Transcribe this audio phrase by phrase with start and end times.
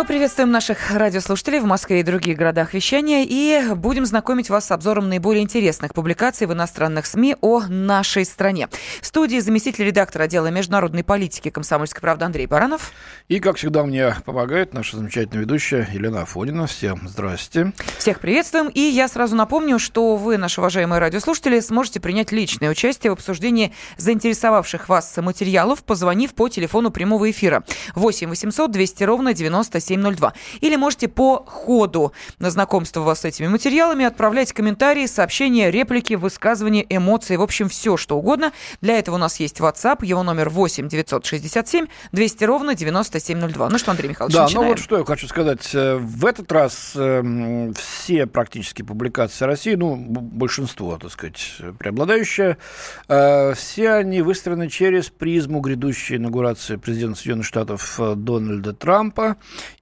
[0.00, 4.70] Мы приветствуем наших радиослушателей в Москве и других городах вещания и будем знакомить вас с
[4.70, 8.70] обзором наиболее интересных публикаций в иностранных СМИ о нашей стране.
[9.02, 12.92] В студии заместитель редактора отдела международной политики «Комсомольской правды» Андрей Баранов.
[13.28, 16.66] И, как всегда, мне помогает наша замечательная ведущая Елена Афонина.
[16.66, 17.74] Всем здрасте.
[17.98, 18.68] Всех приветствуем.
[18.68, 23.74] И я сразу напомню, что вы, наши уважаемые радиослушатели, сможете принять личное участие в обсуждении
[23.98, 30.32] заинтересовавших вас материалов, позвонив по телефону прямого эфира 8 800 200 ровно 97 9702.
[30.60, 36.84] Или можете по ходу на знакомство вас с этими материалами отправлять комментарии, сообщения, реплики, высказывания,
[36.88, 38.52] эмоции, в общем, все, что угодно.
[38.80, 43.68] Для этого у нас есть WhatsApp, его номер 8 967 200 ровно 9702.
[43.68, 44.66] Ну что, Андрей Михайлович, Да, начинаем.
[44.66, 45.74] ну вот что я хочу сказать.
[45.74, 52.56] Э, в этот раз э, все практически публикации России, ну, большинство, так сказать, преобладающее,
[53.08, 59.36] э, все они выстроены через призму грядущей инаугурации президента Соединенных Штатов Дональда Трампа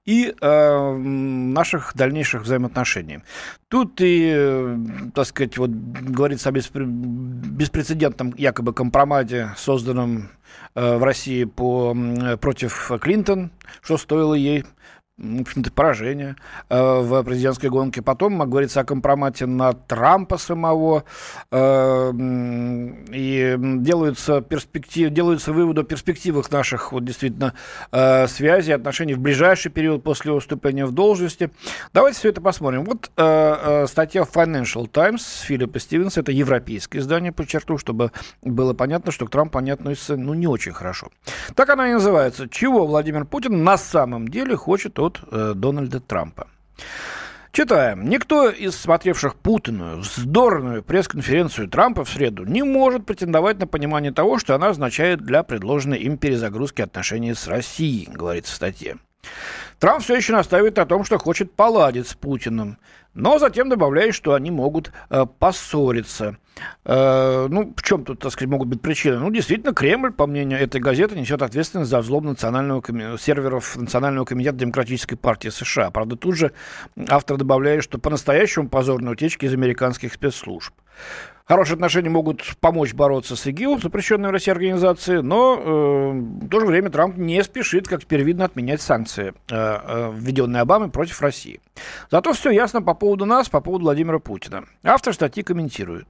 [0.09, 3.19] и э, наших дальнейших взаимоотношений.
[3.67, 4.77] Тут и, э,
[5.13, 10.29] так сказать, вот говорится о беспре- беспрецедентном якобы компромате, созданном
[10.73, 11.95] э, в России по,
[12.41, 13.51] против Клинтон,
[13.83, 14.65] что стоило ей
[15.19, 16.35] в общем-то, поражение
[16.69, 18.01] э, в президентской гонке.
[18.01, 21.03] Потом говорится о компромате на Трампа самого.
[21.51, 22.11] Э,
[23.11, 27.53] и делаются, перспектив, делаются выводы о перспективах наших вот, действительно
[27.91, 31.51] э, связей, отношений в ближайший период после уступления в должности.
[31.93, 32.85] Давайте все это посмотрим.
[32.85, 33.11] Вот
[33.89, 39.57] статья Financial Times Филиппа Стивенса, это европейское издание, подчеркну, чтобы было понятно, что к Трампу
[39.57, 41.09] они относятся ну, не очень хорошо.
[41.55, 42.47] Так она и называется.
[42.49, 46.47] Чего Владимир Путин на самом деле хочет от э, Дональда Трампа?
[47.51, 48.07] Читаем.
[48.07, 54.37] Никто из смотревших путанную, вздорную пресс-конференцию Трампа в среду не может претендовать на понимание того,
[54.37, 58.97] что она означает для предложенной им перезагрузки отношений с Россией, говорится в статье.
[59.79, 62.77] Трамп все еще настаивает на том, что хочет поладить с Путиным,
[63.13, 66.37] но затем добавляет, что они могут э, поссориться.
[66.83, 69.17] Э, ну, в чем тут, так сказать, могут быть причины?
[69.19, 73.17] Ну, действительно, Кремль, по мнению этой газеты, несет ответственность за взлом национального коми...
[73.17, 75.91] серверов Национального комитета Демократической партии США.
[75.91, 76.51] Правда, тут же
[77.07, 80.73] автор добавляет, что по-настоящему позорной утечки из американских спецслужб.
[81.49, 86.11] Хорошие отношения могут помочь бороться с ИГИЛ, запрещенной в России организации, но э,
[86.45, 90.61] в то же время Трамп не спешит, как теперь видно, отменять санкции, э, э, введенные
[90.61, 91.59] Обамой против России.
[92.11, 94.65] Зато все ясно по поводу нас, по поводу Владимира Путина.
[94.83, 96.05] Автор статьи комментирует.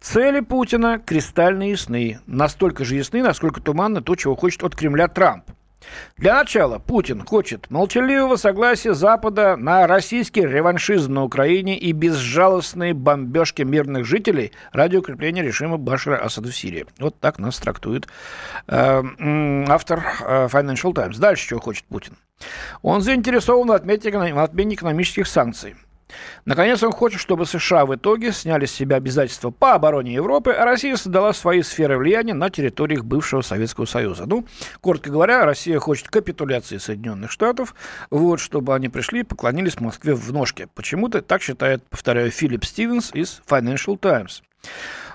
[0.00, 2.20] Цели Путина кристально ясны.
[2.28, 5.50] Настолько же ясны, насколько туманно то, чего хочет от Кремля Трамп.
[6.16, 13.62] Для начала Путин хочет молчаливого согласия Запада на российский реваншизм на Украине и безжалостные бомбежки
[13.62, 16.86] мирных жителей ради укрепления режима Башара Асада в Сирии.
[16.98, 18.06] Вот так нас трактует
[18.66, 19.02] э,
[19.68, 21.18] автор э, Financial Times.
[21.18, 22.16] Дальше чего хочет Путин?
[22.82, 25.74] Он заинтересован в отмене экономических санкций.
[26.44, 30.64] Наконец, он хочет, чтобы США в итоге сняли с себя обязательства по обороне Европы, а
[30.64, 34.26] Россия создала свои сферы влияния на территориях бывшего Советского Союза.
[34.26, 34.46] Ну,
[34.80, 37.74] коротко говоря, Россия хочет капитуляции Соединенных Штатов,
[38.10, 40.68] вот, чтобы они пришли и поклонились Москве в ножке.
[40.74, 44.42] Почему-то так считает, повторяю, Филипп Стивенс из Financial Times.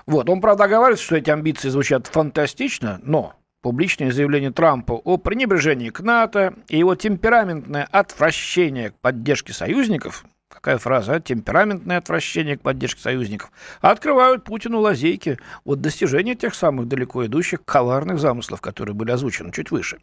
[0.06, 5.90] Вот, он, правда, говорит, что эти амбиции звучат фантастично, но публичное заявление Трампа о пренебрежении
[5.90, 11.20] к НАТО и его темпераментное отвращение к поддержке союзников какая фраза, а?
[11.20, 18.18] темпераментное отвращение к поддержке союзников, открывают Путину лазейки от достижения тех самых далеко идущих коварных
[18.18, 19.98] замыслов, которые были озвучены чуть выше.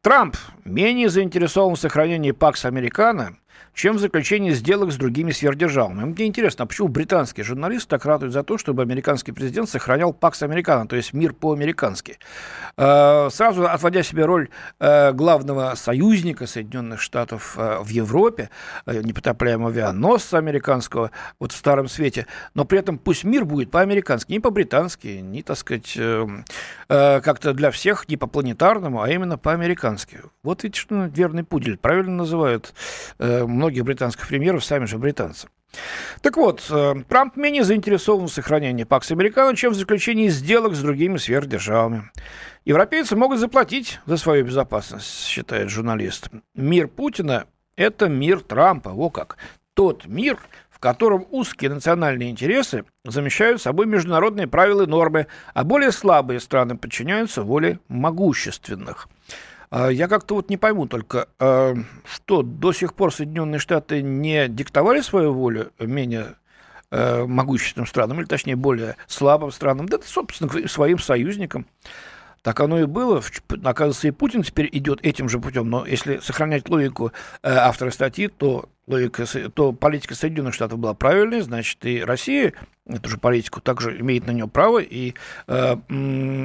[0.00, 3.36] Трамп менее заинтересован в сохранении ПАКС Американо,
[3.76, 6.04] чем в заключении сделок с другими сверхдержавами.
[6.04, 10.42] Мне интересно, а почему британские журналисты так радуют за то, чтобы американский президент сохранял ПАКС
[10.42, 12.18] Американо, то есть мир по-американски?
[12.78, 14.48] Э, сразу отводя себе роль
[14.80, 18.48] э, главного союзника Соединенных Штатов э, в Европе,
[18.86, 24.40] непотопляемого авианосца американского, вот в Старом Свете, но при этом пусть мир будет по-американски, не
[24.40, 25.98] по-британски, не, так сказать,
[26.88, 30.20] как-то для всех, не по-планетарному, а именно по-американски.
[30.42, 32.72] Вот видите, что верный пудель, правильно называют
[33.66, 35.48] многих британских премьеров сами же британцы.
[36.22, 36.62] Так вот,
[37.08, 42.10] Трамп менее заинтересован в сохранении ПАКС Американо, чем в заключении сделок с другими сверхдержавами.
[42.64, 46.28] Европейцы могут заплатить за свою безопасность, считает журналист.
[46.54, 47.46] Мир Путина–
[47.76, 49.36] это мир Трампа, во как.
[49.74, 50.38] Тот мир,
[50.70, 56.78] в котором узкие национальные интересы замещают собой международные правила и нормы, а более слабые страны
[56.78, 59.08] подчиняются воле могущественных.
[59.70, 65.32] Я как-то вот не пойму только, что до сих пор Соединенные Штаты не диктовали свою
[65.32, 66.36] волю менее
[66.90, 71.66] э, могущественным странам, или точнее более слабым странам, да, собственно, своим союзникам.
[72.46, 73.20] Так оно и было.
[73.64, 75.68] Оказывается, и Путин теперь идет этим же путем.
[75.68, 77.10] Но если сохранять логику
[77.42, 82.52] э, автора статьи, то, логика, то политика Соединенных Штатов была правильной, значит, и Россия
[82.88, 85.14] эту же политику также имеет на нее право, и
[85.48, 85.76] э,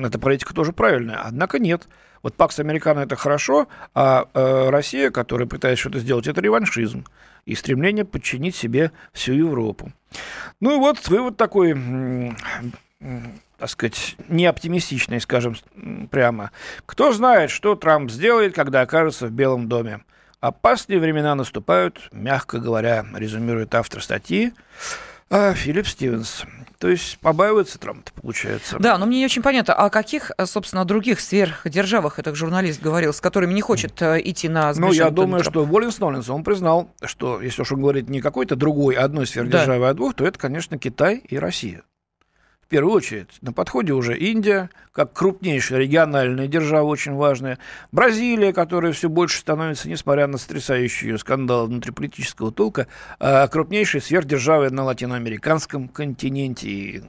[0.04, 1.22] эта политика тоже правильная.
[1.24, 1.88] Однако нет.
[2.24, 7.06] Вот Пакс Американо это хорошо, а э, Россия, которая пытается что-то сделать, это реваншизм
[7.46, 9.92] и стремление подчинить себе всю Европу.
[10.62, 11.76] Ну и вот вывод такой
[13.62, 15.56] так сказать, не оптимистичной, скажем
[16.10, 16.50] прямо.
[16.88, 20.02] Кто знает, что Трамп сделает, когда окажется в Белом доме.
[20.40, 24.54] Опасные времена наступают, мягко говоря, резюмирует автор статьи
[25.30, 26.44] а, Филипп Стивенс.
[26.80, 28.78] То есть побаивается Трамп, получается.
[28.80, 33.22] Да, но мне не очень понятно, о каких, собственно, других сверхдержавах этот журналист говорил, с
[33.22, 35.54] которыми не хочет э, идти на Ну, я думаю, Трамп.
[35.54, 39.82] что Воллинс Ноллинс, он признал, что если уж он говорит не какой-то другой одной сверхдержавы,
[39.82, 39.90] да.
[39.90, 41.84] а двух, то это, конечно, Китай и Россия
[42.72, 47.60] первую очередь на подходе уже Индия, как крупнейшая региональная держава, очень важная.
[47.92, 52.88] Бразилия, которая все больше становится, несмотря на сотрясающие скандалы внутриполитического толка,
[53.20, 57.04] а крупнейшей сверхдержавой на латиноамериканском континенте и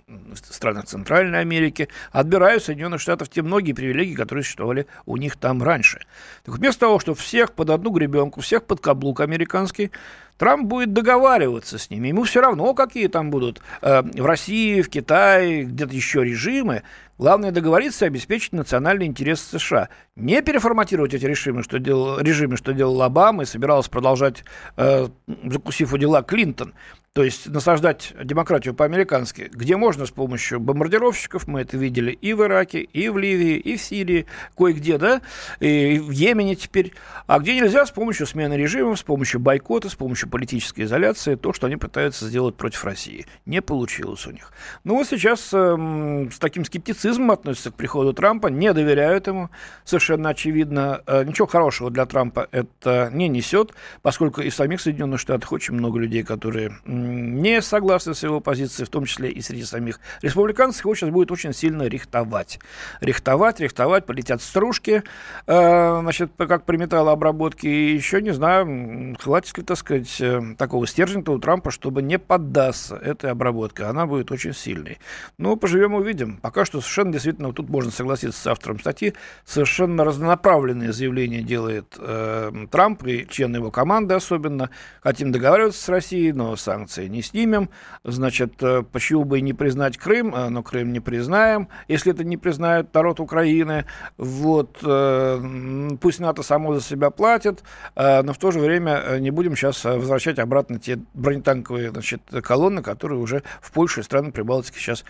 [0.51, 6.01] странах Центральной Америки, отбирают Соединенных Штатов те многие привилегии, которые существовали у них там раньше.
[6.45, 9.93] Так вместо того, чтобы всех под одну гребенку, всех под каблук американский,
[10.39, 12.09] Трамп будет договариваться с ними.
[12.09, 16.83] Ему все равно, какие там будут э, в России, в Китае, где-то еще режимы.
[17.19, 19.89] Главное договориться и обеспечить национальный интерес США.
[20.17, 24.45] Не переформатировать эти режимы, что делал, режимы, что делал Обама и собирался продолжать,
[24.77, 25.09] э,
[25.45, 26.75] закусив у дела Клинтон.
[27.15, 32.43] То есть насаждать демократию по-американски, где можно с помощью бомбардировщиков, мы это видели и в
[32.43, 34.25] Ираке, и в Ливии, и в Сирии,
[34.57, 35.21] кое-где, да,
[35.61, 36.95] и в Йемене теперь,
[37.27, 41.53] а где нельзя с помощью смены режимов, с помощью бойкота, с помощью политической изоляции, то,
[41.53, 43.27] что они пытаются сделать против России.
[43.45, 44.51] Не получилось у них.
[44.85, 49.51] Ну вот сейчас э, с таким скептицизмом относятся к приходу Трампа, не доверяют ему,
[49.85, 51.03] совершенно очевидно.
[51.07, 55.75] Э, ничего хорошего для Трампа это не несет, поскольку и в самих Соединенных Штатах очень
[55.75, 56.73] много людей, которые
[57.03, 61.31] не согласны с его позицией, в том числе и среди самих республиканцев, его сейчас будет
[61.31, 62.59] очень сильно рихтовать.
[63.01, 65.03] Рихтовать, рихтовать, полетят стружки,
[65.47, 70.87] э, значит, как при металлообработке, и еще, не знаю, хватит ли, так сказать, э, такого
[70.87, 73.85] стержня у Трампа, чтобы не поддаться этой обработке.
[73.85, 74.99] Она будет очень сильной.
[75.39, 76.39] Ну, поживем увидим.
[76.39, 79.15] Пока что совершенно действительно, тут можно согласиться с автором статьи,
[79.45, 84.71] совершенно разнонаправленные заявления делает э, Трамп и члены его команды особенно.
[85.01, 87.71] Хотим договариваться с Россией, но санкции санкции не снимем,
[88.05, 92.25] значит, э, почему бы и не признать Крым, э, но Крым не признаем, если это
[92.25, 93.87] не признает народ Украины,
[94.19, 97.63] вот, э, пусть НАТО само за себя платит,
[97.97, 103.19] но в то же время не будем сейчас возвращать обратно те бронетанковые значит, колонны, которые
[103.21, 105.05] уже в Польше и страны Прибалтики сейчас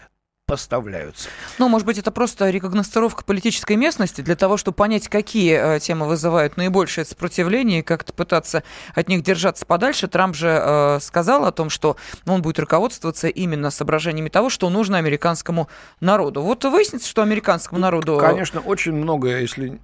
[0.53, 1.31] поставляются.
[1.59, 6.07] Ну, может быть, это просто рекогностировка политической местности для того, чтобы понять, какие э, темы
[6.07, 8.63] вызывают наибольшее сопротивление и как-то пытаться
[8.95, 10.09] от них держаться подальше.
[10.09, 11.97] Трамп же э, сказал о том, что
[12.27, 15.71] он будет руководствоваться именно соображениями того, что нужно американскому
[16.01, 16.43] народу.
[16.43, 18.19] Вот выяснится, что американскому народу...
[18.21, 19.81] Конечно, очень многое, если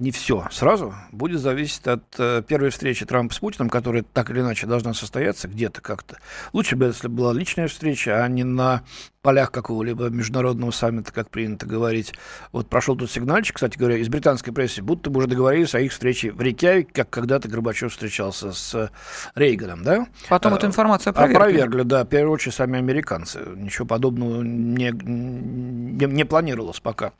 [0.00, 4.40] не все сразу, будет зависеть от э, первой встречи Трампа с Путиным, которая так или
[4.40, 6.18] иначе должна состояться где-то как-то.
[6.52, 8.82] Лучше бы, если была личная встреча, а не на
[9.22, 12.14] полях какого-либо международного саммита, как принято говорить.
[12.52, 15.92] Вот прошел тут сигнальчик, кстати говоря, из британской прессы, будто бы уже договорились о их
[15.92, 18.90] встрече в Рейкявике, как когда-то Горбачев встречался с
[19.34, 20.06] Рейганом, да?
[20.28, 21.36] Потом а, эту информацию опровергли.
[21.36, 23.40] Опровергли, да, в первую очередь сами американцы.
[23.56, 27.12] Ничего подобного не, не, не планировалось пока.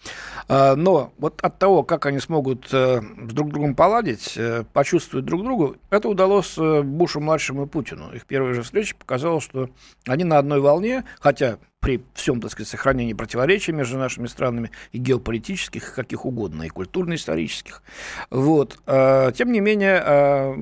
[0.49, 5.27] А, но вот от того, как они смогут э, с друг другом поладить, э, почувствовать
[5.27, 8.12] друг другу, это удалось э, Бушу-младшему и Путину.
[8.12, 9.71] Их первая же встреча показала, что
[10.07, 14.99] они на одной волне, хотя при всем, так сказать, сохранении противоречий между нашими странами и
[14.99, 17.83] геополитических, и каких угодно, и культурно-исторических.
[18.31, 18.79] Вот.
[18.87, 20.55] А, тем не менее, а,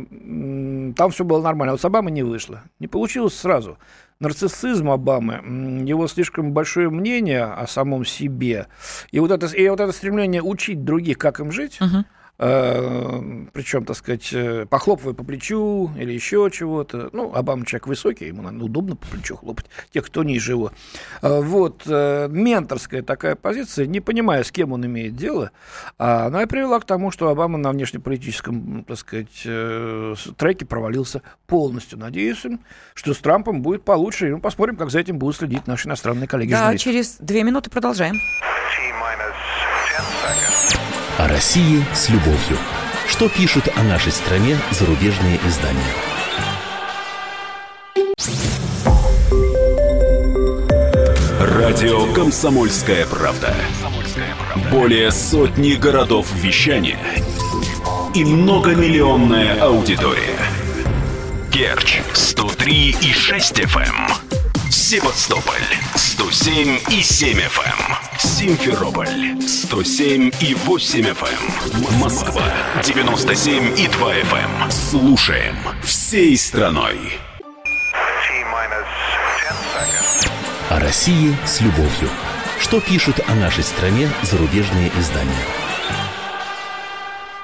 [0.96, 1.72] там все было нормально.
[1.72, 2.62] Вот с Обамой не вышло.
[2.78, 3.78] Не получилось сразу.
[4.20, 5.34] Нарциссизм Обамы,
[5.86, 8.66] его слишком большое мнение о самом себе,
[9.12, 12.04] и вот это, и вот это стремление учить других, как им жить, Э,
[12.38, 17.10] причем, так сказать, э, похлопывая по плечу или еще чего-то.
[17.12, 20.70] Ну, Обама человек высокий, ему, наверное, удобно по плечу хлопать, тех, кто ниже его.
[21.20, 25.50] Э, вот, менторская такая позиция, не понимая, с кем он имеет дело,
[25.98, 29.42] а она и привела к тому, что Обама на внешнеполитическом, так сказать,
[30.36, 31.98] треке провалился полностью.
[31.98, 32.44] Надеюсь,
[32.94, 36.28] что с Трампом будет получше, и мы посмотрим, как за этим будут следить наши иностранные
[36.28, 36.52] коллеги.
[36.52, 38.20] Да, через две минуты продолжаем.
[41.28, 42.58] России с любовью.
[43.06, 45.80] Что пишут о нашей стране зарубежные издания?
[51.40, 53.54] Радио «Комсомольская правда».
[54.70, 56.98] Более сотни городов вещания
[58.14, 60.38] и многомиллионная аудитория.
[61.52, 64.27] Керчь 103 и 6 FM.
[64.88, 65.02] Эм.
[65.02, 65.54] Севастополь
[65.96, 67.90] 107 и 7 FM.
[67.90, 68.18] Эм.
[68.18, 71.92] Симферополь 107 и 8 FM.
[71.92, 71.98] Эм.
[72.00, 72.42] Москва
[72.82, 74.70] 97 и 2 FM.
[74.70, 77.18] Слушаем всей страной.
[80.70, 82.08] О России с любовью.
[82.58, 85.67] Что пишут о нашей стране зарубежные издания?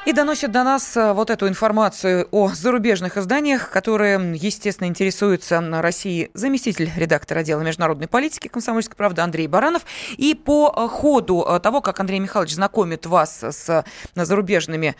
[0.06, 6.30] И доносят до нас э, вот эту информацию о зарубежных изданиях, которые, естественно, интересуются Россией
[6.34, 9.86] заместитель редактора отдела международной политики «Комсомольской правды» Андрей Баранов.
[10.18, 13.84] И по э, ходу э, того, как Андрей Михайлович знакомит вас с
[14.14, 14.94] зарубежными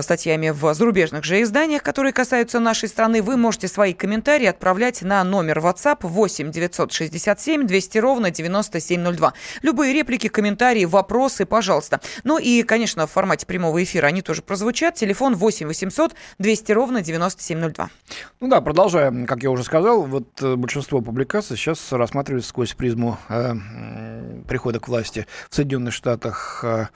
[0.00, 5.22] статьями в зарубежных же изданиях, которые касаются нашей страны, вы можете свои комментарии отправлять на
[5.22, 9.34] номер WhatsApp 8 967 200 ровно 9702.
[9.62, 12.00] Любые реплики, комментарии, вопросы, пожалуйста.
[12.24, 14.96] Ну и, конечно, в формате прямого эфира они тоже прозвучат.
[14.96, 17.90] Телефон 8 800 200 ровно 9702.
[18.40, 23.18] Ну да, продолжаем, как я уже сказал, вот э, большинство публикаций сейчас рассматривается сквозь призму
[23.28, 23.52] э,
[24.48, 26.86] прихода к власти в Соединенных Штатах э,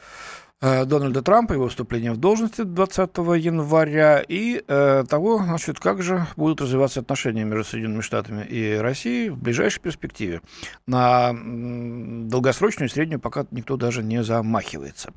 [0.63, 6.61] Дональда Трампа, его вступления в должности 20 января и э, того, значит, как же будут
[6.61, 10.41] развиваться отношения между Соединенными Штатами и Россией в ближайшей перспективе.
[10.87, 15.13] На долгосрочную и среднюю пока никто даже не замахивается.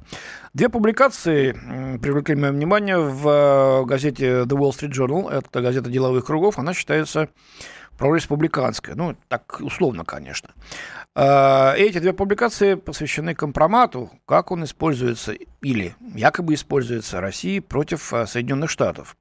[0.56, 1.52] Две публикации
[2.00, 6.74] привлекли мое внимание в э, газете The Wall Street Journal, это газета деловых кругов, она
[6.74, 7.30] считается
[7.98, 10.50] прореспубликанская, ну, так условно, конечно.
[11.16, 18.28] А, эти две публикации посвящены компромату, как он используется или якобы используется Россией против а,
[18.28, 19.16] Соединенных Штатов.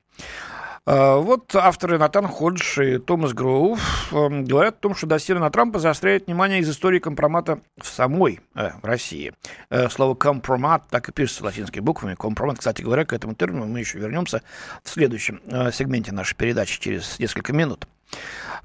[0.87, 3.81] А, вот авторы Натан Ходж и Томас Гроув
[4.13, 8.71] говорят о том, что досье на Трампа заостряет внимание из истории компромата в самой э,
[8.83, 9.33] России.
[9.71, 12.15] Э, слово «компромат» так и пишется латинскими буквами.
[12.15, 14.43] Компромат, кстати говоря, к этому термину мы еще вернемся
[14.83, 17.87] в следующем э, сегменте нашей передачи через несколько минут.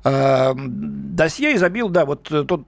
[0.03, 2.61] Эм, досье изобил, да, вот э, тот,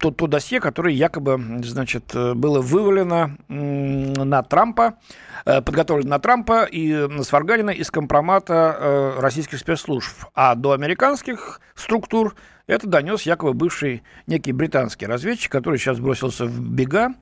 [0.00, 4.94] тот, то досье, которое якобы, значит, э, было вывалено на Трампа,
[5.44, 10.12] э, подготовлено на Трампа и сварганено из компромата российских спецслужб.
[10.34, 12.34] А до американских структур
[12.68, 17.14] это донес якобы бывший некий британский разведчик, который сейчас бросился в бега.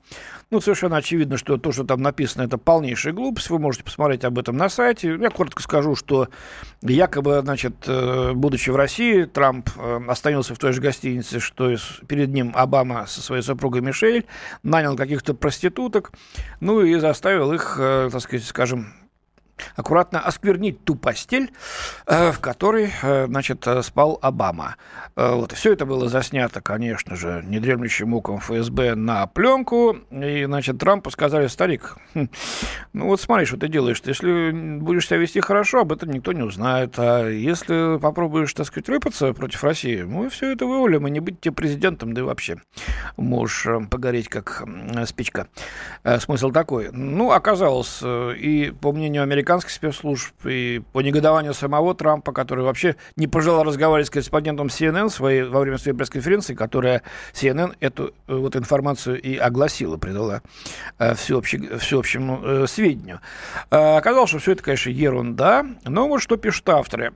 [0.51, 3.49] Ну, совершенно очевидно, что то, что там написано, это полнейшая глупость.
[3.49, 5.17] Вы можете посмотреть об этом на сайте.
[5.19, 6.27] Я коротко скажу, что
[6.81, 11.77] якобы, значит, э, будучи в России, Трамп э, остановился в той же гостинице, что и
[12.07, 14.25] перед ним Обама со своей супругой Мишель,
[14.63, 16.11] нанял каких-то проституток,
[16.59, 18.93] ну и заставил их, э, так сказать, скажем,
[19.75, 21.51] аккуратно осквернить ту постель,
[22.05, 24.75] э, в которой, э, значит, э, спал Обама.
[25.15, 25.51] Вот.
[25.53, 29.97] Все это было заснято, конечно же, недремлющим муком ФСБ на пленку.
[30.11, 32.29] И, значит, Трампу сказали, старик, хм,
[32.93, 34.01] ну вот смотри, что ты делаешь.
[34.05, 36.95] Если будешь себя вести хорошо, об этом никто не узнает.
[36.97, 41.41] А если попробуешь, так сказать, рыпаться против России, мы все это вывалим, и не быть
[41.41, 42.57] тебе президентом, да и вообще
[43.17, 44.63] можешь погореть, как
[45.05, 45.47] спичка.
[46.19, 46.89] Смысл такой.
[46.91, 52.97] Ну, оказалось, и по мнению американцев, американских спецслужб и по негодованию самого Трампа, который вообще
[53.15, 57.01] не пожелал разговаривать с корреспондентом CNN своей, во время своей пресс-конференции, которая
[57.33, 60.41] CNN эту э, вот информацию и огласила, придала
[60.99, 63.21] э, всеобще, всеобщему э, сведению.
[63.71, 67.13] Э, оказалось, что все это, конечно, ерунда, но вот что пишут авторы.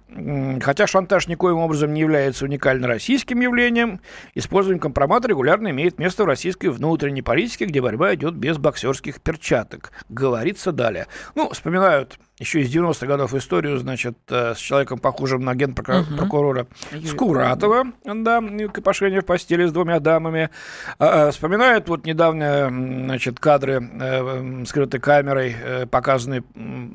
[0.62, 4.00] Хотя шантаж никоим образом не является уникально российским явлением,
[4.36, 9.92] использование компромата регулярно имеет место в российской внутренней политике, где борьба идет без боксерских перчаток.
[10.08, 11.08] Говорится далее.
[11.36, 17.06] Ну, вспоминают еще из 90-х годов историю, значит, э, с человеком, похожим на генпрокурора угу.
[17.06, 18.42] Скуратова, да,
[18.74, 20.50] копошение в постели с двумя дамами.
[20.98, 26.44] А, а, вспоминают вот недавно, значит, кадры э, скрытой камерой, э, показанные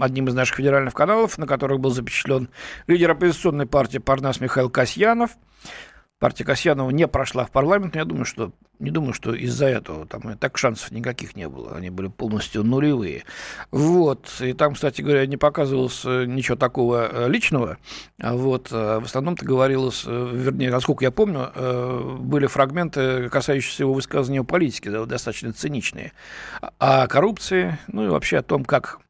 [0.00, 2.48] одним из наших федеральных каналов, на которых был запечатлен
[2.88, 5.30] лидер оппозиционной партии Парнас Михаил Касьянов.
[6.18, 10.30] Партия Касьянова не прошла в парламент, я думаю, что не думаю, что из-за этого там
[10.30, 11.76] и так шансов никаких не было.
[11.76, 13.25] Они были полностью нулевые.
[13.70, 14.28] Вот.
[14.40, 17.78] И там, кстати говоря, не показывалось э, ничего такого э, личного.
[18.20, 18.68] А вот.
[18.73, 21.50] А в основном-то говорилось, э, вернее, насколько я помню,
[22.20, 26.12] были фрагменты, касающиеся его высказывания о политике, достаточно циничные.
[26.78, 29.00] О коррупции, ну и вообще о том, как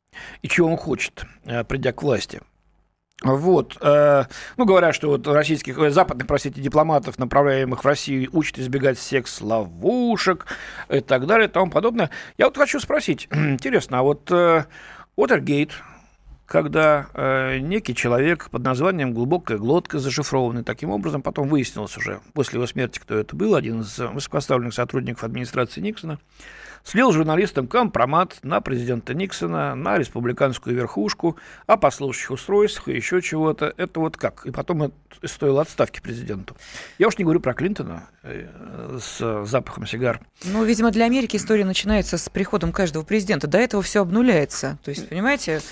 [0.42, 1.24] и чего он хочет,
[1.68, 2.40] придя к власти.
[3.22, 4.24] Вот, э,
[4.58, 10.44] ну, говорят, что вот российских, э, западных, простите, дипломатов, направляемых в Россию, учат избегать секс-ловушек
[10.90, 12.10] и так далее и тому подобное.
[12.36, 14.64] Я вот хочу спросить, интересно, а вот э,
[15.16, 15.72] Уотергейт,
[16.44, 22.58] когда э, некий человек под названием «Глубокая глотка», зашифрованный таким образом, потом выяснилось уже после
[22.58, 26.18] его смерти, кто это был, один из высокоставленных сотрудников администрации Никсона,
[26.86, 33.74] слил журналистам компромат на президента Никсона, на республиканскую верхушку, о послушающих устройствах и еще чего-то.
[33.76, 34.46] Это вот как?
[34.46, 36.56] И потом это стоило отставки президенту.
[36.98, 40.20] Я уж не говорю про Клинтона э, с запахом сигар.
[40.44, 43.48] Ну, видимо, для Америки история начинается с приходом каждого президента.
[43.48, 44.78] До этого все обнуляется.
[44.84, 45.62] То есть, понимаете,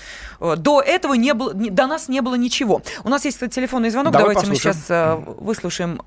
[0.41, 2.81] э, до этого не было, до нас не было ничего.
[3.03, 4.11] У нас есть телефонный звонок.
[4.11, 4.75] Давай Давайте послушаем.
[4.75, 6.01] мы сейчас э, выслушаем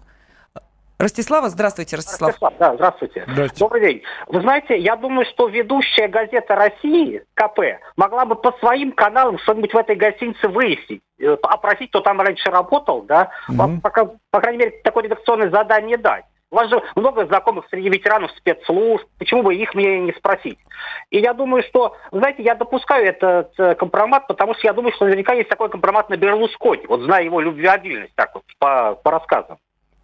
[0.98, 2.30] Ростислава, здравствуйте, Ростислав.
[2.30, 3.22] Ростислав, да, здравствуйте.
[3.28, 3.58] здравствуйте.
[3.60, 4.02] Добрый день.
[4.26, 7.60] Вы знаете, я думаю, что ведущая газета России, КП,
[7.96, 12.50] могла бы по своим каналам что-нибудь в этой гостинице выяснить, э, опросить, кто там раньше
[12.50, 13.80] работал, да, угу.
[13.80, 16.24] по, по, по крайней мере, такое редакционное задание дать.
[16.50, 20.58] У вас же много знакомых среди ветеранов спецслужб, почему бы их мне не спросить?
[21.10, 25.04] И я думаю, что, знаете, я допускаю этот э, компромат, потому что я думаю, что
[25.04, 29.58] наверняка есть такой компромат на Берлускони, вот зная его любвеобильность, так вот, по, по рассказам.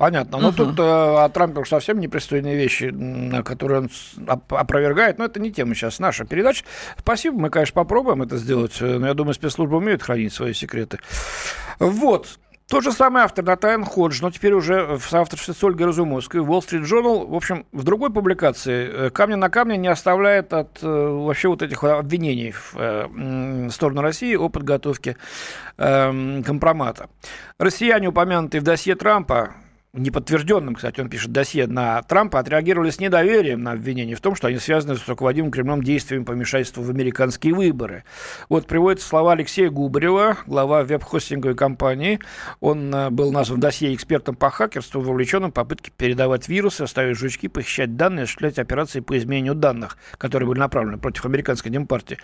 [0.04, 0.37] Понятно.
[0.37, 0.56] Но угу.
[0.58, 2.94] тут э, о Трампе уж совсем непристойные вещи,
[3.42, 3.90] которые он
[4.50, 5.16] опровергает.
[5.16, 6.62] Но это не тема сейчас наша передача.
[6.99, 8.76] Спасибо, мы, конечно, попробуем это сделать.
[8.82, 10.99] Э, но я думаю, спецслужбы умеют хранить свои секреты.
[11.78, 12.38] Вот.
[12.68, 16.61] Тот же самый автор Натайан Ходж, но теперь уже в соавторстве с Ольгой Разумовской, Wall
[16.61, 20.87] Street Journal, в общем, в другой публикации э, камня на камне не оставляет от э,
[20.87, 25.16] вообще вот этих обвинений в сторону России о подготовке
[25.78, 27.08] э, компромата.
[27.58, 29.54] Россияне, упомянутые в досье Трампа,
[29.94, 34.48] неподтвержденным, кстати, он пишет, досье на Трампа, отреагировали с недоверием на обвинение в том, что
[34.48, 38.04] они связаны с руководимым Кремлем действиями по вмешательству в американские выборы.
[38.48, 42.18] Вот приводятся слова Алексея Губарева, глава веб-хостинговой компании.
[42.60, 47.48] Он э, был назван досье экспертом по хакерству, вовлеченным в попытке передавать вирусы, ставить жучки,
[47.48, 52.18] похищать данные, осуществлять операции по изменению данных, которые были направлены против американской демпартии.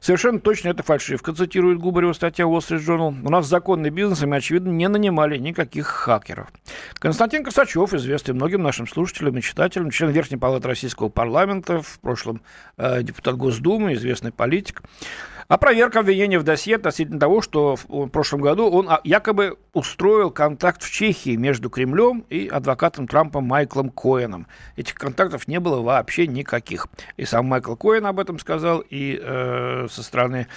[0.00, 3.14] Совершенно точно это фальшивка, цитирует Губарева статья Wall Street Journal.
[3.24, 6.48] У нас законный бизнес, и мы, очевидно, не нанимали никаких хакеров.
[7.16, 12.42] Константин Косачев, известный многим нашим слушателям и читателям, член Верхней Палаты Российского парламента, в прошлом
[12.76, 14.82] э, депутат Госдумы, известный политик.
[15.48, 20.30] А проверка обвинения в досье относительно того, что в прошлом году он а, якобы устроил
[20.30, 24.46] контакт в Чехии между Кремлем и адвокатом Трампа Майклом Коэном.
[24.76, 26.86] Этих контактов не было вообще никаких.
[27.16, 30.48] И сам Майкл Коэн об этом сказал, и э, со стороны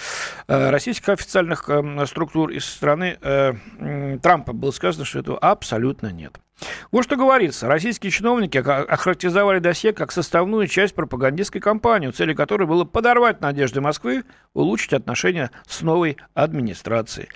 [0.49, 6.11] э, российских официальных э, структур, и со стороны э, Трампа было сказано, что этого абсолютно
[6.11, 6.37] нет.
[6.91, 7.67] Вот что говорится.
[7.67, 14.23] Российские чиновники охарактеризовали досье как составную часть пропагандистской кампании, целью которой было подорвать надежды Москвы,
[14.53, 17.29] улучшить отношения с новой администрацией.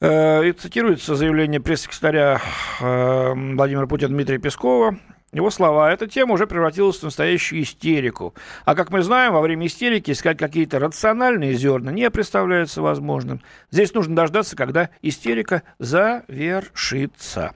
[0.00, 2.40] Э, и цитируется заявление пресс-секретаря
[2.80, 4.98] э, Владимира Путина Дмитрия Пескова.
[5.32, 8.34] Его слова, эта тема уже превратилась в настоящую истерику.
[8.64, 13.40] А как мы знаем, во время истерики искать какие-то рациональные зерна не представляется возможным.
[13.70, 17.54] Здесь нужно дождаться, когда истерика завершится.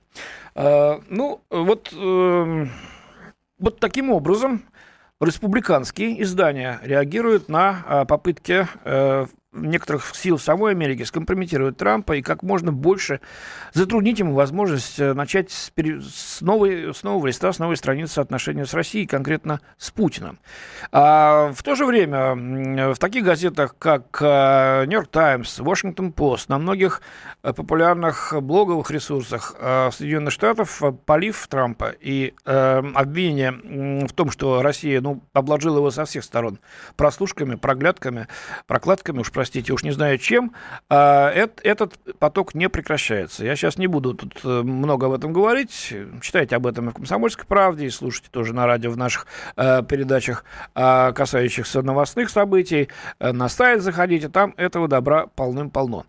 [0.54, 2.70] Э, ну, вот, эм,
[3.58, 4.62] вот таким образом
[5.20, 12.42] республиканские издания реагируют на э, попытки э, некоторых сил самой Америке скомпрометировать Трампа и как
[12.42, 13.20] можно больше
[13.72, 18.66] затруднить ему возможность э, начать с, с, новой, с нового листа, с новой страницы отношения
[18.66, 20.38] с Россией, конкретно с Путиным.
[20.92, 22.34] А в то же время
[22.94, 27.02] в таких газетах, как «Нью-Йорк Таймс», «Вашингтон Пост», на многих
[27.42, 33.52] э, популярных блоговых ресурсах э, Соединенных Штатов полив Трампа и э, обвинение
[34.06, 36.58] в том, что Россия ну, обложила его со всех сторон
[36.96, 38.28] прослушками, проглядками,
[38.66, 40.52] прокладками, уж простите, уж не знаю чем,
[40.88, 41.30] а,
[41.62, 43.44] этот поток не прекращается.
[43.44, 45.92] Я сейчас не буду тут э, много об этом говорить.
[46.20, 49.26] Читайте об этом и в «Комсомольской правде», и слушайте тоже на радио в наших
[49.56, 52.88] э, передачах, э, касающихся новостных событий.
[53.20, 56.06] На сайт заходите, там этого добра полным-полно.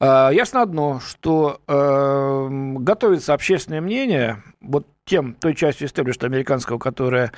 [0.00, 7.32] Ясно одно, что готовится общественное мнение, вот тем, той частью истеблишта американского, которая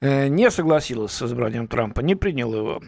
[0.00, 2.82] э, не согласилась с избранием Трампа, не приняла его,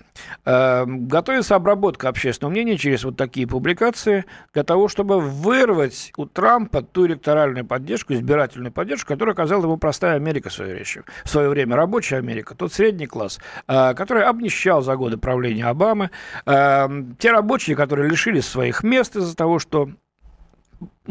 [0.44, 6.82] э, готовится обработка общественного мнения через вот такие публикации для того, чтобы вырвать у Трампа
[6.82, 10.86] ту электоральную поддержку, избирательную поддержку, которую оказала ему простая Америка в свое, время,
[11.24, 16.10] в свое время, рабочая Америка, тот средний класс, э, который обнищал за годы правления Обамы,
[16.44, 19.90] те рабочие, которые лишились своих мест из-за того, что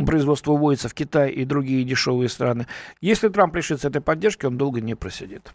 [0.06, 2.68] производство уводится в Китай и другие дешевые страны.
[3.02, 5.52] Если Трамп лишится этой поддержки, он долго не просидит.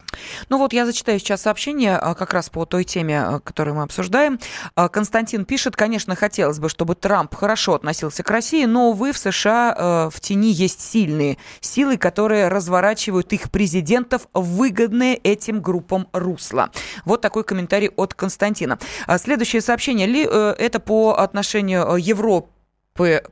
[0.49, 3.83] Ну вот я зачитаю сейчас сообщение а, как раз по той теме, а, которую мы
[3.83, 4.39] обсуждаем.
[4.75, 9.17] А, Константин пишет, конечно, хотелось бы, чтобы Трамп хорошо относился к России, но, увы, в
[9.17, 16.71] США в тени есть сильные силы, которые разворачивают их президентов в выгодное этим группам русло.
[17.05, 18.79] Вот такой комментарий от Константина.
[19.17, 20.07] Следующее сообщение.
[20.07, 22.49] Ли э, это по отношению Европы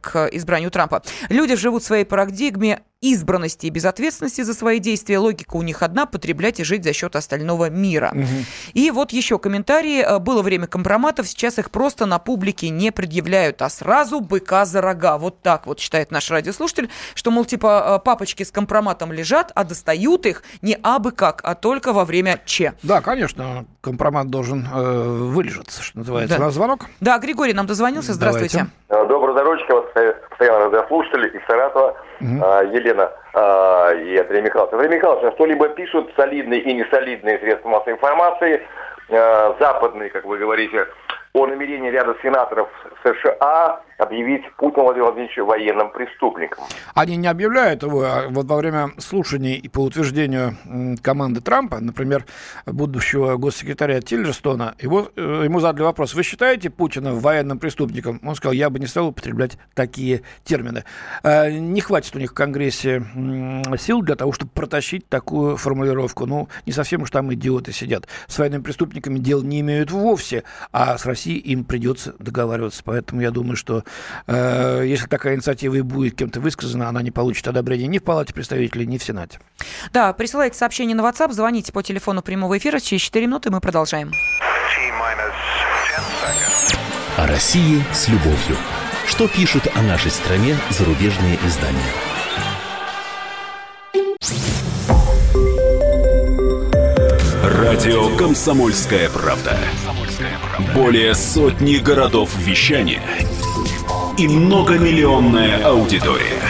[0.01, 1.01] к избранию Трампа.
[1.29, 5.19] Люди живут в своей парадигме избранности и безответственности за свои действия.
[5.19, 8.11] Логика у них одна– потреблять и жить за счет остального мира.
[8.13, 8.27] Угу.
[8.73, 10.01] И вот еще комментарии.
[10.01, 14.81] Э, было время компроматов, сейчас их просто на публике не предъявляют, а сразу быка за
[14.81, 15.17] рога.
[15.17, 19.65] Вот так вот считает наш радиослушатель, что, мол, типа э, папочки с компроматом лежат, а
[19.65, 22.73] достают их не абы как, а только во время Че.
[22.83, 26.37] Да, конечно, компромат должен э, вылежаться, что называется.
[26.37, 26.43] Да.
[26.43, 26.85] У нас звонок?
[27.01, 28.13] Да, Григорий нам дозвонился.
[28.13, 28.67] Здравствуйте.
[28.87, 29.09] Давайте.
[29.09, 29.85] Доброго здоровочка, вас
[30.43, 31.95] постоянно радиослушатели из Саратова.
[32.21, 32.29] Угу.
[32.73, 33.11] Елена
[33.95, 34.73] и Андрей Михайлович.
[34.73, 38.61] Андрей Михайлович, а что-либо пишут солидные и несолидные средства массовой информации,
[39.09, 40.87] э, западные, как вы говорите,
[41.33, 42.69] о намерении ряда сенаторов
[43.03, 46.63] США объявить Путина Владимира Владимировича военным преступником.
[46.93, 48.03] Они не объявляют его.
[48.03, 50.57] А вот во время слушаний и по утверждению
[51.01, 52.25] команды Трампа, например,
[52.65, 58.19] будущего госсекретаря Тиллерстона, его, э, ему задали вопрос, вы считаете Путина военным преступником?
[58.23, 60.83] Он сказал, я бы не стал употреблять такие термины.
[61.23, 63.03] Э, не хватит у них в Конгрессе
[63.77, 66.25] сил для того, чтобы протащить такую формулировку.
[66.25, 68.07] Ну, не совсем уж там идиоты сидят.
[68.27, 72.81] С военными преступниками дел не имеют вовсе, а с Россией им придется договариваться.
[72.85, 73.83] Поэтому я думаю, что
[74.27, 78.33] э, если такая инициатива и будет кем-то высказана, она не получит одобрения ни в Палате
[78.33, 79.39] представителей, ни в Сенате.
[79.91, 82.79] Да, присылайте сообщение на WhatsApp, звоните по телефону прямого эфира.
[82.79, 84.11] Через 4 минуты мы продолжаем.
[87.17, 88.57] О России с любовью.
[89.05, 91.79] Что пишут о нашей стране зарубежные издания?
[97.43, 99.57] Радио «Комсомольская правда».
[100.73, 103.01] Более сотни городов вещания
[104.17, 106.41] и многомиллионная аудитория.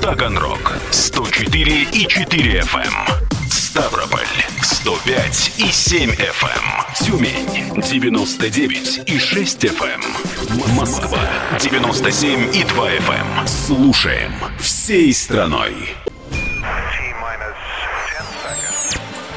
[0.00, 2.80] Таганрог 104 и 4 FM.
[2.80, 3.50] Эм.
[3.50, 4.26] Ставрополь
[4.62, 6.46] 105 и 7 FM.
[6.46, 7.04] Эм.
[7.04, 10.00] Тюмень 99 и 6 FM.
[10.00, 10.76] Эм.
[10.76, 11.18] Москва
[11.58, 13.46] 97 и 2 FM.
[13.46, 15.74] Слушаем всей страной.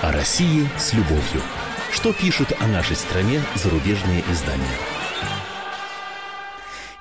[0.02, 1.42] О России с любовью.
[1.92, 4.99] Что пишут о нашей стране зарубежные издания?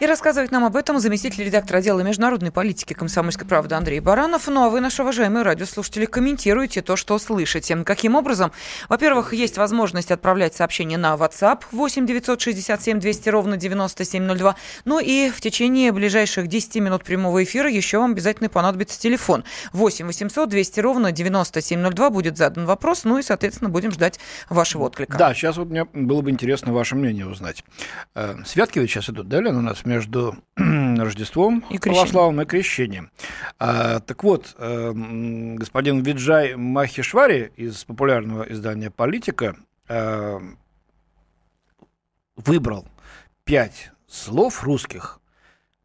[0.01, 4.47] И рассказывает нам об этом заместитель редактора отдела международной политики комсомольской правды Андрей Баранов.
[4.47, 7.75] Ну а вы, наши уважаемые радиослушатели, комментируете то, что слышите.
[7.83, 8.53] Каким образом?
[8.89, 14.55] Во-первых, есть возможность отправлять сообщения на WhatsApp 8 967 200 ровно 9702.
[14.85, 20.07] Ну и в течение ближайших 10 минут прямого эфира еще вам обязательно понадобится телефон 8
[20.07, 22.11] 800 200 ровно 9702.
[22.11, 25.19] Будет задан вопрос, ну и, соответственно, будем ждать вашего отклика.
[25.19, 27.65] Да, сейчас вот мне было бы интересно ваше мнение узнать.
[28.15, 33.11] Э, святки ведь сейчас идут, да, Лена, у нас между Рождеством и православным и крещением.
[33.59, 34.93] А, так вот, э,
[35.57, 39.57] господин Виджай Махишвари из популярного издания «Политика»
[39.89, 40.39] э,
[42.37, 42.87] выбрал
[43.45, 45.21] пять слов русских,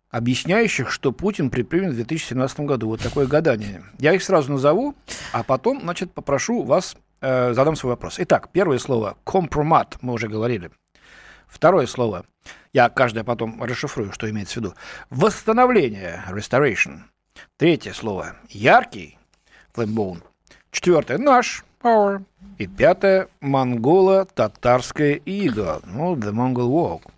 [0.10, 2.88] объясняющих, что Путин предпримет в 2017 году.
[2.88, 3.84] Вот такое гадание.
[3.98, 4.96] Я их сразу назову,
[5.32, 8.16] а потом, значит, попрошу вас, э, задам свой вопрос.
[8.20, 10.70] Итак, первое слово «компромат», мы уже говорили.
[11.54, 12.26] Второе слово
[12.74, 14.74] я каждое потом расшифрую, что имеется в виду.
[15.12, 17.02] Восстановление, restoration.
[17.58, 19.20] Третье слово яркий,
[19.76, 20.24] flamboyant.
[20.72, 22.24] Четвертое наш, power.
[22.58, 27.12] И пятое монголо-татарское иго, ну, the Mongol Walk.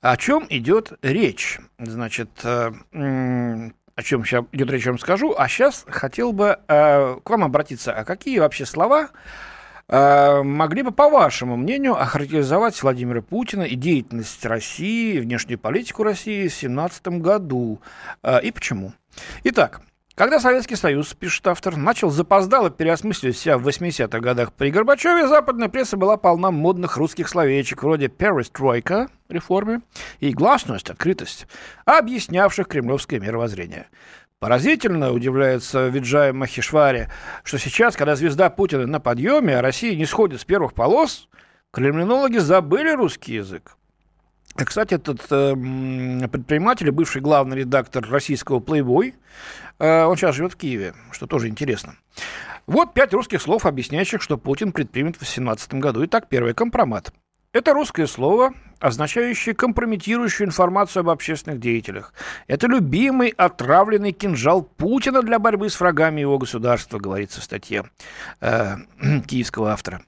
[0.00, 1.58] О чем идет речь?
[1.78, 5.34] Значит, э, о чем сейчас идет речь, я вам скажу.
[5.36, 7.92] А сейчас хотел бы э, к вам обратиться.
[7.92, 9.08] А какие вообще слова
[9.88, 16.50] могли бы, по вашему мнению, охарактеризовать Владимира Путина и деятельность России, внешнюю политику России в
[16.50, 17.80] 2017 году?
[18.22, 18.92] Э, и почему?
[19.44, 19.80] Итак,
[20.16, 25.68] когда Советский Союз, пишет автор, начал запоздало переосмысливать себя в 80-х годах при Горбачеве, западная
[25.68, 29.82] пресса была полна модных русских словечек вроде «перестройка» реформе
[30.20, 31.46] и «гласность», открытость,
[31.84, 33.88] объяснявших кремлевское мировоззрение.
[34.38, 37.08] Поразительно, удивляется Виджай Махишвари,
[37.42, 41.28] что сейчас, когда звезда Путина на подъеме, а Россия не сходит с первых полос,
[41.72, 43.76] кремлинологи забыли русский язык.
[44.54, 45.54] Кстати, этот э,
[46.28, 49.14] предприниматель, бывший главный редактор российского Playboy,
[49.78, 51.96] э, он сейчас живет в Киеве, что тоже интересно.
[52.66, 56.04] Вот пять русских слов, объясняющих, что Путин предпримет в 2018 году.
[56.04, 57.12] Итак, первый компромат.
[57.52, 62.12] Это русское слово, означающее компрометирующую информацию об общественных деятелях.
[62.46, 67.84] Это любимый отравленный кинжал Путина для борьбы с врагами его государства, говорится в статье
[68.40, 68.76] э,
[69.26, 70.02] киевского автора.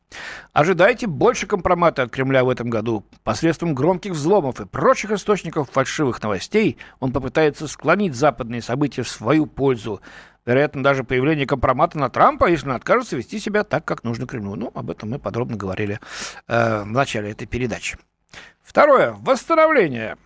[0.53, 3.05] Ожидайте больше компромата от Кремля в этом году.
[3.25, 9.47] Посредством громких взломов и прочих источников фальшивых новостей он попытается склонить западные события в свою
[9.47, 10.01] пользу.
[10.49, 14.57] Вероятно, даже появление компромата на Трампа, если он откажется вести себя так, как нужно Кремлю.
[14.57, 16.01] Ну, об этом мы подробно говорили
[16.47, 17.99] э, в начале этой передачи.
[18.69, 19.17] Второе.
[19.23, 20.19] Восстановление.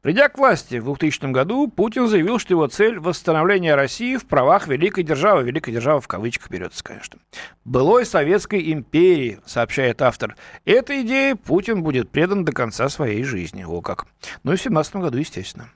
[0.00, 4.66] Придя к власти в 2000 году, Путин заявил, что его цель– восстановление России в правах
[4.66, 5.42] великой державы.
[5.42, 7.18] Великая держава в кавычках берется, конечно.
[7.66, 10.36] «Былой Советской империи», сообщает автор.
[10.64, 13.64] Этой идее Путин будет предан до конца своей жизни.
[13.64, 14.06] О как.
[14.42, 15.68] Ну и в 2017 году, естественно.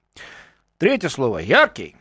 [0.78, 1.96] Третье слово– яркий.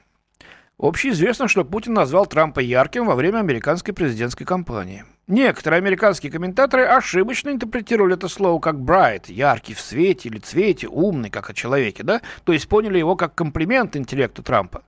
[0.79, 5.03] Общеизвестно, что Путин назвал Трампа ярким во время американской президентской кампании.
[5.27, 11.29] Некоторые американские комментаторы ошибочно интерпретировали это слово как bright, яркий в свете или цвете, умный,
[11.29, 12.21] как о человеке, да?
[12.45, 14.83] То есть поняли его как комплимент интеллекту Трампа.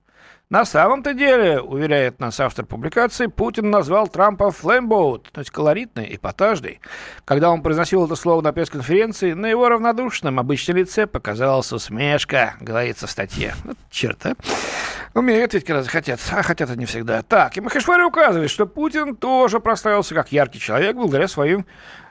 [0.52, 6.82] На самом-то деле, уверяет нас автор публикации, Путин назвал Трампа флэмбоут, то есть колоритный, эпатажный.
[7.24, 13.06] Когда он произносил это слово на пресс-конференции, на его равнодушном обычном лице показалась усмешка, говорится
[13.06, 13.54] в статье.
[13.64, 14.34] Вот черт, а.
[15.14, 17.22] Умеют ведь, когда захотят, а хотят они всегда.
[17.22, 21.64] Так, и Махишвари указывает, что Путин тоже прославился как яркий человек благодаря своим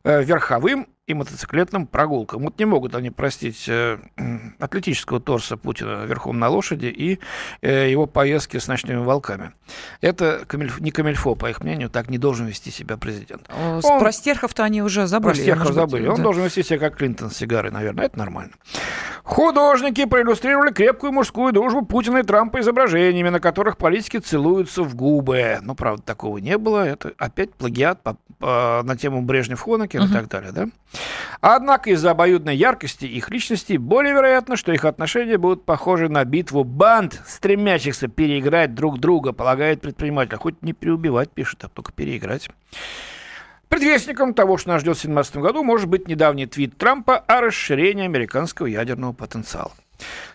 [0.04, 2.44] э, верховым и мотоциклетным прогулкам.
[2.44, 3.98] Вот не могут они простить э,
[4.60, 7.20] атлетического торса Путина верхом на лошади и
[7.62, 9.52] э, его поездки с ночными волками.
[10.02, 13.50] Это камильф, не камильфо, по их мнению, так не должен вести себя президент.
[13.50, 15.34] С Он, про стерхов-то они уже забыли.
[15.34, 16.02] Про стерхов забыли.
[16.04, 16.24] Быть, Он да.
[16.24, 18.06] должен вести себя как Клинтон с сигарой, наверное.
[18.06, 18.54] Это нормально.
[19.24, 25.60] Художники проиллюстрировали крепкую мужскую дружбу Путина и Трампа изображениями, на которых политики целуются в губы.
[25.62, 26.86] Ну, правда, такого не было.
[26.86, 30.10] Это опять плагиат по, по, на тему Брежнев-Хонекер uh-huh.
[30.10, 30.68] и так далее, да?
[31.42, 36.64] Однако из-за обоюдной яркости их личностей более вероятно, что их отношения будут похожи на битву
[36.64, 40.38] банд, стремящихся переиграть друг друга, полагает предприниматель.
[40.38, 42.50] Хоть не переубивать, пишет, а только переиграть.
[43.70, 48.06] Предвестником того, что нас ждет в 2017 году, может быть недавний твит Трампа о расширении
[48.06, 49.72] американского ядерного потенциала.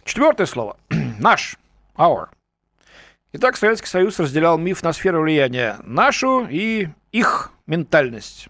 [0.04, 0.76] Четвертое слово.
[1.20, 1.56] Наш.
[1.96, 2.28] Our.
[3.32, 8.48] Итак, Советский Союз разделял миф на сферу влияния нашу и их ментальность.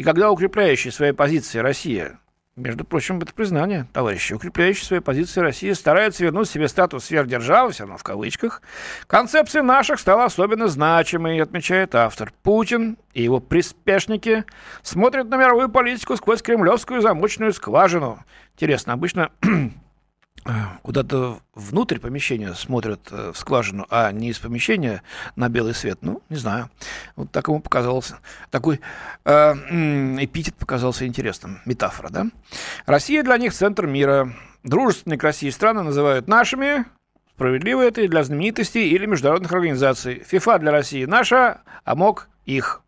[0.00, 2.20] И когда укрепляющая свои позиции Россия,
[2.56, 7.82] между прочим, это признание, товарищи, укрепляющая свои позиции Россия старается вернуть себе статус сверхдержавы, все
[7.82, 8.62] равно в кавычках,
[9.06, 12.32] концепция наших стала особенно значимой, отмечает автор.
[12.42, 14.46] Путин и его приспешники
[14.82, 18.24] смотрят на мировую политику сквозь кремлевскую замочную скважину.
[18.54, 19.30] Интересно, обычно
[20.82, 25.02] куда-то внутрь помещения смотрят э, в скважину, а не из помещения
[25.36, 25.98] на белый свет.
[26.00, 26.70] Ну, не знаю.
[27.16, 28.18] Вот так ему показался.
[28.50, 28.80] Такой
[29.24, 31.60] э, эпитет показался интересным.
[31.66, 32.26] Метафора, да?
[32.86, 34.32] Россия для них центр мира.
[34.62, 36.86] Дружественные к России страны называют нашими.
[37.34, 40.22] Справедливо это и для знаменитостей или международных организаций.
[40.26, 42.82] ФИФА для России наша, а МОК их.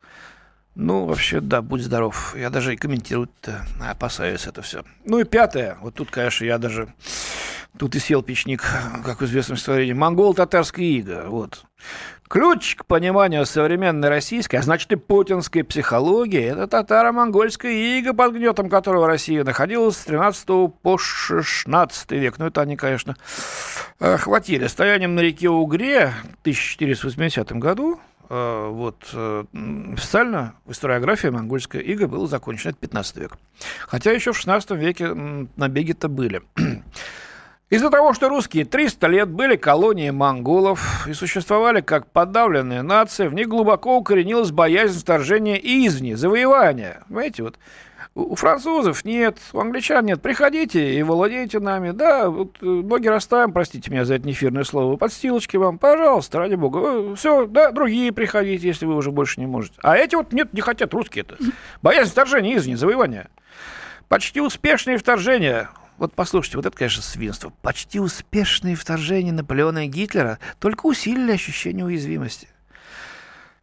[0.74, 2.34] Ну, вообще, да, будь здоров.
[2.36, 3.30] Я даже и комментировать
[3.80, 4.84] опасаюсь это все.
[5.04, 5.76] Ну и пятое.
[5.82, 6.92] Вот тут, конечно, я даже...
[7.78, 8.62] Тут и сел печник,
[9.04, 9.94] как в известном стихотворении.
[9.94, 11.24] Монгол-татарская ига.
[11.28, 11.64] Вот.
[12.28, 18.70] Ключ к пониманию современной российской, а значит и путинской психологии, это татаро-монгольская ига, под гнетом
[18.70, 20.46] которого Россия находилась с 13
[20.82, 22.38] по 16 век.
[22.38, 23.16] Ну, это они, конечно,
[23.98, 24.66] хватили.
[24.66, 28.00] Стоянием на реке Угре в 1480 году
[28.34, 29.44] Э, вот, э,
[29.92, 33.36] официально в историографии монгольская ига была закончена, это 15 век.
[33.86, 35.12] Хотя еще в 16 веке
[35.56, 36.40] набеги-то были.
[37.72, 43.34] Из-за того, что русские 300 лет были колонией монголов и существовали как подавленная нация, в
[43.34, 47.02] них глубоко укоренилась боязнь вторжения извне, завоевания.
[47.08, 47.58] Понимаете, вот
[48.14, 50.20] у французов нет, у англичан нет.
[50.20, 51.92] Приходите и владейте нами.
[51.92, 56.56] Да, вот э, ноги расставим, простите меня за это неэфирное слово, подстилочки вам, пожалуйста, ради
[56.56, 56.80] бога.
[56.82, 59.76] Э, Все, да, другие приходите, если вы уже больше не можете.
[59.82, 61.38] А эти вот нет, не хотят, русские-то.
[61.80, 63.30] Боязнь вторжения извне, завоевания.
[64.08, 65.70] Почти успешные вторжения
[66.02, 67.52] вот послушайте, вот это, конечно, свинство.
[67.62, 72.48] Почти успешные вторжения Наполеона и Гитлера только усилили ощущение уязвимости.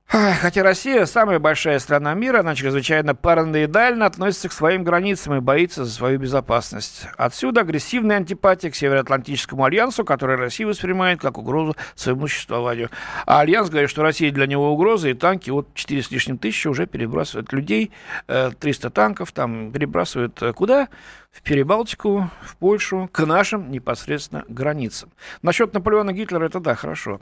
[0.09, 5.85] Хотя Россия самая большая страна мира, она чрезвычайно параноидально относится к своим границам и боится
[5.85, 7.05] за свою безопасность.
[7.15, 12.89] Отсюда агрессивная антипатия к Североатлантическому альянсу, который Россия воспринимает как угрозу своему существованию.
[13.27, 16.67] А альянс говорит, что Россия для него угроза, и танки вот 4 с лишним тысячи
[16.67, 17.91] уже перебрасывают людей,
[18.25, 20.87] 300 э, танков там перебрасывают э, куда?
[21.31, 25.11] в Перебалтику, в Польшу, к нашим непосредственно границам.
[25.43, 27.21] Насчет Наполеона Гитлера, это да, хорошо.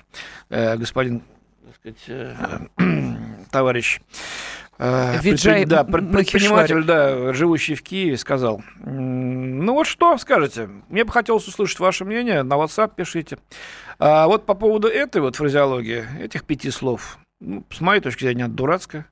[0.49, 1.23] Э, господин
[1.75, 2.35] сказать, э,
[3.51, 3.99] товарищ
[4.77, 10.69] э, Виджай да, предприниматель, да, живущий в Киеве, сказал, Ну вот что скажете?
[10.89, 12.43] Мне бы хотелось услышать ваше мнение.
[12.43, 13.37] На WhatsApp пишите.
[13.99, 18.47] А вот по поводу этой вот фразеологии, этих пяти слов, ну, с моей точки зрения,
[18.47, 19.07] дурацкая.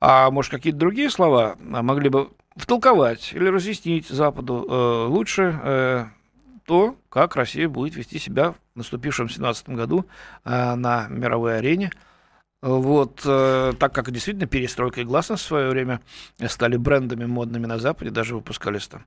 [0.00, 6.06] А может, какие-то другие слова могли бы втолковать или разъяснить Западу э, лучше э,
[6.66, 10.06] то, как Россия будет вести себя в наступившем 2017 году
[10.44, 11.90] э, на мировой арене.
[12.60, 16.00] Вот, э, так как действительно перестройка и гласность в свое время
[16.48, 19.04] стали брендами модными на Западе, даже выпускались там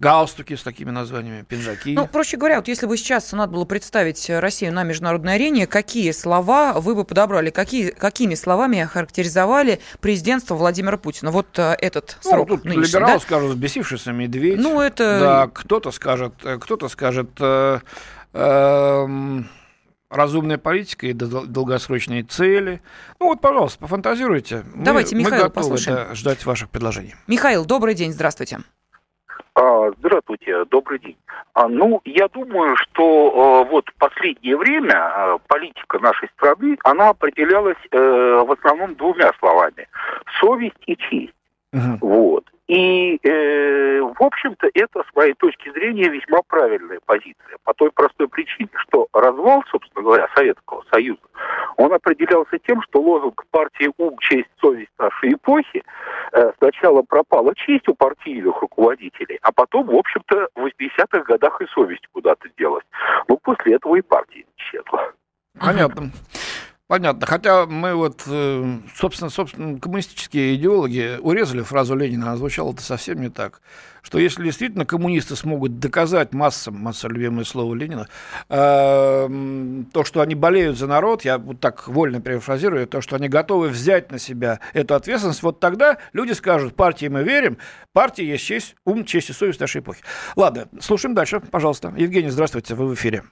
[0.00, 1.94] галстуки с такими названиями, пинжаки.
[1.94, 6.10] Ну, проще говоря, вот если бы сейчас надо было представить Россию на международной арене, какие
[6.12, 11.30] слова вы бы подобрали, какие, какими словами охарактеризовали президентство Владимира Путина?
[11.30, 13.20] Вот э, этот ну, срок тут нынешний, либералы да?
[13.20, 14.58] скажут «взбесившийся медведь».
[14.58, 15.20] Ну, это...
[15.20, 17.30] Да, кто-то скажет, кто-то скажет...
[18.32, 19.42] Э, э,
[20.10, 22.80] разумная политика и долгосрочные цели.
[23.20, 24.64] Ну вот, пожалуйста, пофантазируйте.
[24.74, 26.14] Давайте, мы, Михаил, мы готовы послушаем.
[26.14, 27.14] ждать ваших предложений.
[27.26, 28.58] Михаил, добрый день, здравствуйте.
[29.54, 31.16] А, здравствуйте, добрый день.
[31.52, 37.76] А, ну, я думаю, что э, вот последнее время э, политика нашей страны, она определялась
[37.90, 39.88] э, в основном двумя словами.
[40.40, 41.34] Совесть и честь.
[41.72, 41.98] Угу.
[42.00, 42.44] Вот.
[42.68, 47.56] И, э, в общем-то, это, с моей точки зрения, весьма правильная позиция.
[47.64, 51.22] По той простой причине, что развал, собственно говоря, Советского Союза,
[51.78, 55.82] он определялся тем, что лозунг партии «Ум, честь, совесть нашей эпохи»
[56.32, 61.66] э, сначала пропала честь у партийных руководителей, а потом, в общем-то, в 80-х годах и
[61.68, 62.84] совесть куда-то делась.
[63.28, 65.12] Ну, после этого и партия исчезла.
[65.58, 66.10] Понятно.
[66.88, 67.26] Понятно.
[67.26, 73.20] Хотя мы вот, э, собственно, собственно, коммунистические идеологи урезали фразу Ленина, а звучало это совсем
[73.20, 73.60] не так.
[74.00, 78.08] Что если действительно коммунисты смогут доказать массам, масса любимое слово Ленина,
[78.48, 79.28] э,
[79.92, 83.68] то, что они болеют за народ, я вот так вольно перефразирую, то, что они готовы
[83.68, 87.58] взять на себя эту ответственность, вот тогда люди скажут, партии мы верим,
[87.92, 90.02] партия есть честь, ум, честь и совесть нашей эпохи.
[90.36, 91.92] Ладно, слушаем дальше, пожалуйста.
[91.98, 93.24] Евгений, здравствуйте, вы в эфире.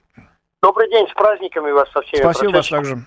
[0.61, 2.21] Добрый день, с праздниками вас со всеми.
[2.21, 3.03] Спасибо вас также.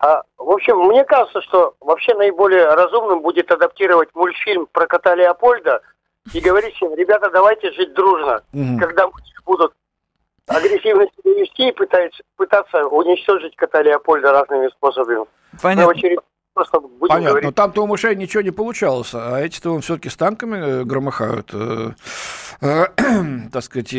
[0.00, 5.82] А, в общем, мне кажется, что вообще наиболее разумным будет адаптировать мультфильм про кота Леопольда
[6.32, 8.42] и говорить всем, ребята, давайте жить дружно.
[8.52, 8.78] Угу.
[8.80, 9.08] Когда
[9.44, 9.72] будут
[10.46, 15.24] агрессивно себя вести и пытаться, пытаться уничтожить кота Леопольда разными способами.
[15.62, 15.94] Понятно
[16.56, 17.44] просто будем Понятно, говорить.
[17.44, 21.50] но там-то у мышей ничего не получалось, а эти-то он все-таки с танками э, громыхают.
[21.52, 21.90] Э,
[22.62, 22.86] э,
[23.52, 23.94] так сказать,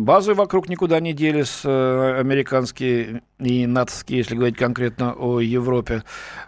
[0.00, 6.02] базы вокруг никуда не делись, американские и натовские, если говорить конкретно о Европе.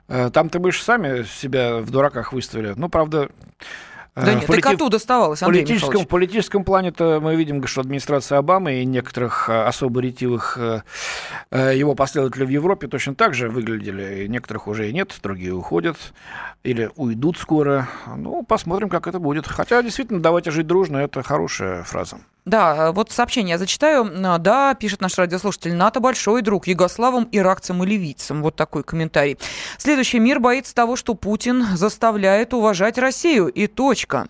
[0.08, 2.72] Там-то мыши сами себя в дураках выставили.
[2.76, 3.28] Ну, правда,
[4.14, 4.58] да нет, полити...
[4.58, 6.06] и коту доставалось, Андрей политическом, Михайлович.
[6.06, 10.82] В политическом плане-то мы видим, что администрация Обамы и некоторых э, особо ретивых э,
[11.50, 14.24] э, его последователей в Европе точно так же выглядели.
[14.24, 15.96] И некоторых уже и нет, другие уходят
[16.64, 17.88] или уйдут скоро.
[18.16, 19.46] Ну, посмотрим, как это будет.
[19.46, 22.18] Хотя, действительно, давайте жить дружно, это хорошая фраза.
[22.44, 24.10] Да, вот сообщение я зачитаю.
[24.38, 28.42] Да, пишет наш радиослушатель, НАТО большой друг югославам, иракцам и ливийцам.
[28.42, 29.38] Вот такой комментарий.
[29.78, 33.48] Следующий мир боится того, что Путин заставляет уважать Россию.
[33.48, 34.28] И точка.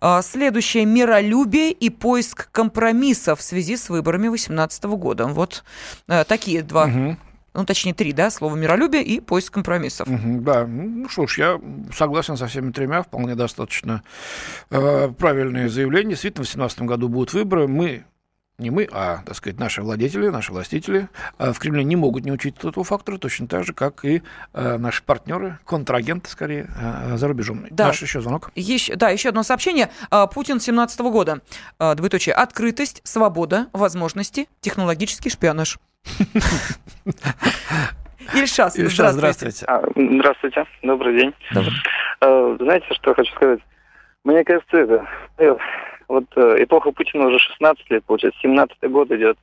[0.00, 5.26] А, следующее миролюбие и поиск компромисса в связи с выборами 2018 года.
[5.26, 5.64] Вот
[6.08, 7.16] э, такие два угу
[7.54, 10.08] ну, точнее, три, да, слово миролюбие и поиск компромиссов.
[10.08, 11.60] Угу, да, ну что ж, я
[11.94, 14.02] согласен со всеми тремя, вполне достаточно
[14.70, 16.10] э, правильные заявления.
[16.10, 17.68] Действительно, в 2017 году будут выборы.
[17.68, 18.04] Мы
[18.58, 22.30] не мы, а, так сказать, наши владетели, наши властители э, в Кремле не могут не
[22.30, 27.26] учитывать этого фактора, точно так же, как и э, наши партнеры, контрагенты, скорее, э, за
[27.26, 27.66] рубежом.
[27.70, 27.88] Да.
[27.88, 28.52] Наш еще звонок.
[28.54, 29.90] Еще, да, еще одно сообщение.
[30.32, 31.40] Путин 17 года.
[31.78, 32.34] А, двоеточие.
[32.34, 35.78] Открытость, свобода, возможности, технологический шпионаж.
[38.34, 39.64] Ильшас, Ильшас, здравствуйте.
[39.66, 41.34] А, здравствуйте, добрый день.
[41.52, 41.72] Добрый.
[42.20, 43.60] А, знаете, что я хочу сказать?
[44.24, 45.06] Мне кажется, это
[45.38, 45.54] э,
[46.08, 49.36] вот э, эпоха Путина уже 16 лет, получается, 17 год идет.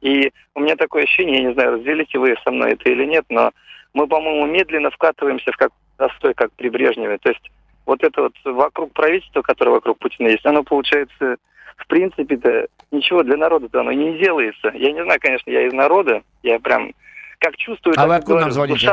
[0.00, 3.24] И у меня такое ощущение, я не знаю, разделите вы со мной это или нет,
[3.28, 3.50] но
[3.94, 7.18] мы, по-моему, медленно вкатываемся в как простой, как при Брежневе.
[7.18, 7.50] То есть
[7.84, 11.36] вот это вот вокруг правительства, которое вокруг Путина есть, оно получается
[11.78, 14.70] в принципе-то ничего для народа-то оно не делается.
[14.74, 16.92] Я не знаю, конечно, я из народа, я прям
[17.38, 17.94] как чувствую...
[17.96, 18.88] А вы откуда говорю, нам звоните?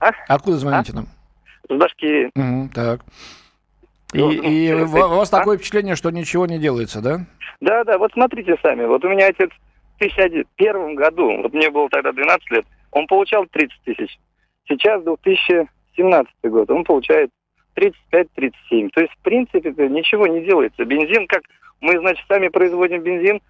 [0.00, 0.12] А?
[0.28, 0.96] Откуда звоните а?
[0.96, 1.06] нам?
[1.68, 2.30] С Башкирии.
[2.34, 3.00] Угу, так.
[4.14, 5.38] И, ну, и у вас а?
[5.38, 7.26] такое впечатление, что ничего не делается, да?
[7.60, 8.84] Да, да, вот смотрите сами.
[8.84, 9.50] Вот у меня отец
[9.96, 14.18] в 2001 году, вот мне было тогда 12 лет, он получал 30 тысяч.
[14.68, 17.30] Сейчас 2017 год, он получает
[17.76, 18.90] 35-37.
[18.90, 20.84] То есть, в принципе, ничего не делается.
[20.84, 21.42] Бензин, как
[21.80, 23.40] мы, значит, сами производим бензин,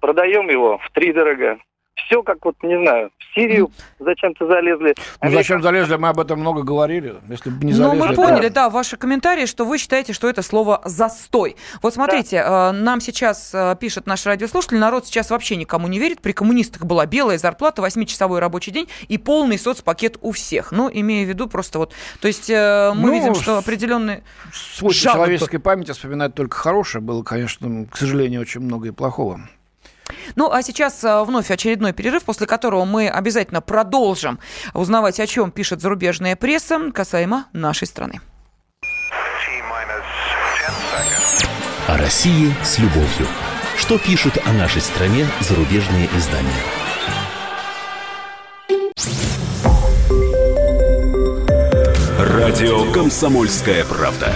[0.00, 1.58] продаем его в три дорого.
[1.96, 4.94] Все как вот, не знаю, в Сирию зачем-то залезли.
[5.22, 7.16] Ну, зачем залезли, мы об этом много говорили.
[7.28, 7.98] Если бы не залезли...
[7.98, 11.56] Ну, мы поняли, да, ваши комментарии, что вы считаете, что это слово «застой».
[11.82, 12.70] Вот смотрите, да.
[12.70, 16.20] Э, нам сейчас э, пишет наш радиослушатель, народ сейчас вообще никому не верит.
[16.20, 20.72] При коммунистах была белая зарплата, 8-часовой рабочий день и полный соцпакет у всех.
[20.72, 21.94] Ну, имея в виду просто вот...
[22.20, 24.22] То есть э, мы ну, видим, что определенные...
[24.52, 27.02] Свойство человеческой памяти вспоминать только хорошее.
[27.02, 29.40] Было, конечно, к сожалению, очень много и плохого.
[30.34, 34.38] Ну, а сейчас э, вновь очередной перерыв, после которого мы обязательно продолжим
[34.74, 38.20] узнавать, о чем пишет зарубежная пресса касаемо нашей страны.
[41.88, 43.26] О России с любовью.
[43.76, 46.50] Что пишут о нашей стране зарубежные издания?
[52.18, 54.32] Радио «Комсомольская правда».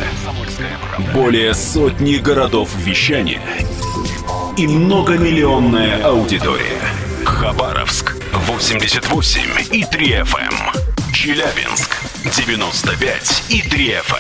[1.15, 3.41] Более сотни городов вещания–
[4.57, 6.81] и многомиллионная аудитория.
[7.25, 9.43] Хабаровск 88
[9.73, 10.39] и 3 FM.
[10.39, 11.13] Эм.
[11.13, 14.17] Челябинск 95 и 3 FM.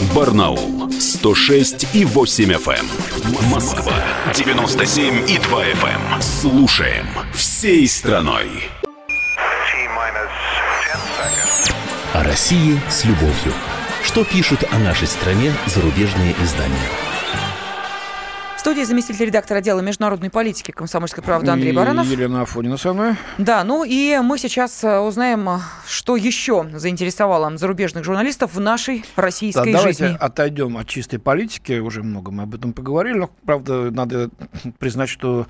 [0.00, 0.14] Эм.
[0.14, 2.74] Барнаул 106 и 8 FM.
[2.74, 3.50] Эм.
[3.50, 3.94] Москва
[4.34, 6.22] 97 и 2 FM.
[6.22, 8.68] Слушаем всей страной.
[12.14, 13.52] О России с любовью.
[14.02, 17.07] Что пишут о нашей стране зарубежные издания?
[18.60, 22.06] Студии заместитель редактора отдела международной политики комсомольской правды Андрей Баранов.
[22.06, 23.14] Елена Афонина со мной.
[23.38, 29.04] Да, ну и мы сейчас э, узнаем, э, что еще заинтересовало зарубежных журналистов в нашей
[29.16, 30.04] российской да, жизни.
[30.06, 34.30] Давайте отойдем от чистой политики, уже много мы об этом поговорили, но, правда, надо
[34.78, 35.46] признать, что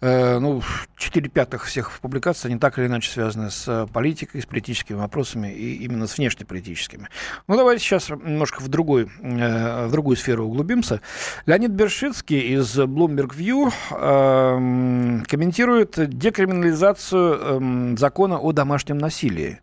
[0.00, 0.62] э, ну,
[0.96, 5.84] 4 пятых всех публикаций, они так или иначе связаны с политикой, с политическими вопросами и
[5.84, 7.08] именно с внешнеполитическими.
[7.48, 11.00] Ну, давайте сейчас немножко в, другой, э, в другую сферу углубимся.
[11.46, 19.60] Леонид Бершицкий из Bloomberg View э, комментирует декриминализацию э, закона о домашнем насилии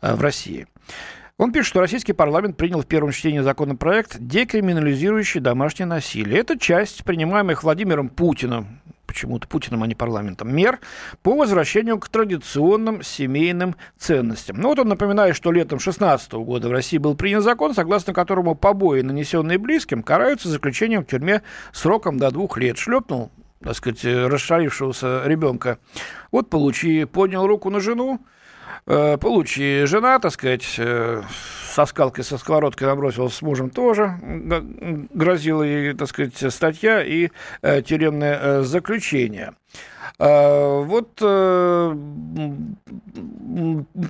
[0.00, 0.66] э, в России.
[1.38, 6.38] Он пишет, что российский парламент принял в первом чтении законопроект, декриминализирующий домашнее насилие.
[6.38, 8.80] Это часть принимаемых Владимиром Путиным
[9.10, 10.78] почему-то Путиным, а не парламентом, мер
[11.22, 14.56] по возвращению к традиционным семейным ценностям.
[14.60, 18.54] Ну вот он напоминает, что летом 2016 года в России был принят закон, согласно которому
[18.54, 21.42] побои, нанесенные близким, караются заключением в тюрьме
[21.72, 22.78] сроком до двух лет.
[22.78, 23.30] Шлепнул
[23.62, 25.78] так сказать, расшалившегося ребенка.
[26.32, 28.20] Вот получи, поднял руку на жену,
[28.86, 31.22] э, получи, жена, так сказать, э,
[31.70, 34.18] со скалкой, со сковородкой набросилась с мужем тоже,
[35.14, 37.30] грозила ей, так сказать, статья и
[37.62, 39.54] э, тюремное э, заключение.
[40.18, 41.96] Э, вот э,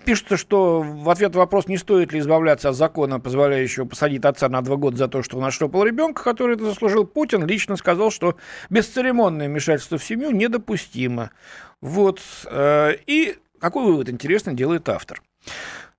[0.05, 4.49] пишется, что в ответ на вопрос, не стоит ли избавляться от закона, позволяющего посадить отца
[4.49, 8.11] на два года за то, что он нашлепал ребенка, который это заслужил, Путин лично сказал,
[8.11, 8.37] что
[8.71, 11.31] бесцеремонное вмешательство в семью недопустимо.
[11.81, 12.21] Вот.
[12.51, 15.23] И какой вывод, интересно, делает автор?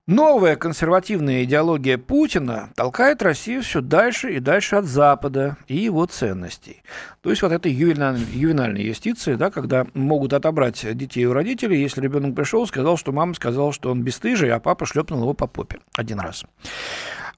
[0.08, 6.82] Новая консервативная идеология Путина толкает Россию все дальше и дальше от Запада и его ценностей.
[7.20, 12.00] То есть вот это ювенальная, ювенальная юстиция, да, когда могут отобрать детей у родителей, если
[12.00, 15.78] ребенок пришел, сказал, что мама сказала, что он бесстыжий, а папа шлепнул его по попе
[15.94, 16.44] один раз.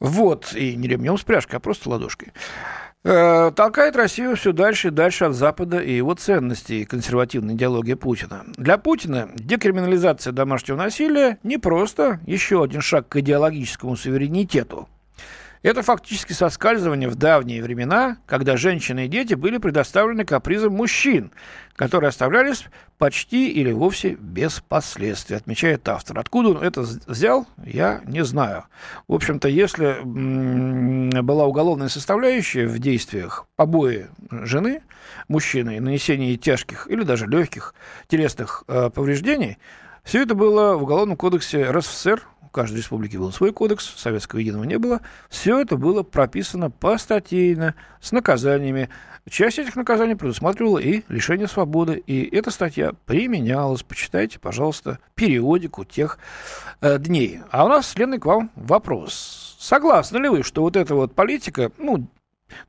[0.00, 2.32] Вот, и не ремнем с пряжкой, а просто ладошкой.
[3.06, 8.44] Э, толкает Россию все дальше и дальше от Запада и его ценностей консервативной идеологии Путина.
[8.56, 14.88] Для Путина декриминализация домашнего насилия не просто еще один шаг к идеологическому суверенитету.
[15.64, 21.32] Это фактически соскальзывание в давние времена, когда женщины и дети были предоставлены капризам мужчин,
[21.74, 22.66] которые оставлялись
[22.98, 26.18] почти или вовсе без последствий, отмечает автор.
[26.18, 28.64] Откуда он это взял, я не знаю.
[29.08, 30.02] В общем-то, если
[31.22, 34.82] была уголовная составляющая в действиях побои жены,
[35.28, 37.74] мужчины, нанесение тяжких или даже легких
[38.08, 39.56] телесных э, повреждений,
[40.02, 42.20] все это было в Уголовном кодексе РСФСР
[42.54, 45.00] каждой республике был свой кодекс, советского единого не было.
[45.28, 48.88] Все это было прописано постатейно, с наказаниями.
[49.28, 52.02] Часть этих наказаний предусматривала и лишение свободы.
[52.06, 53.82] И эта статья применялась.
[53.82, 56.18] Почитайте, пожалуйста, периодику тех
[56.80, 57.40] э, дней.
[57.50, 59.56] А у нас, Лена, к вам вопрос.
[59.58, 62.06] Согласны ли вы, что вот эта вот политика, ну,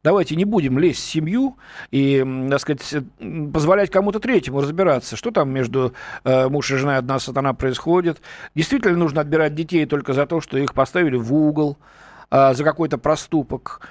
[0.04, 1.58] Давайте не будем лезть в семью
[1.92, 3.04] и, так сказать,
[3.54, 8.22] позволять кому-то третьему разбираться, что там между э, муж и женой одна сатана происходит.
[8.56, 11.78] Действительно нужно отбирать детей только за то, что их поставили в угол,
[12.32, 13.88] э, за какой-то проступок.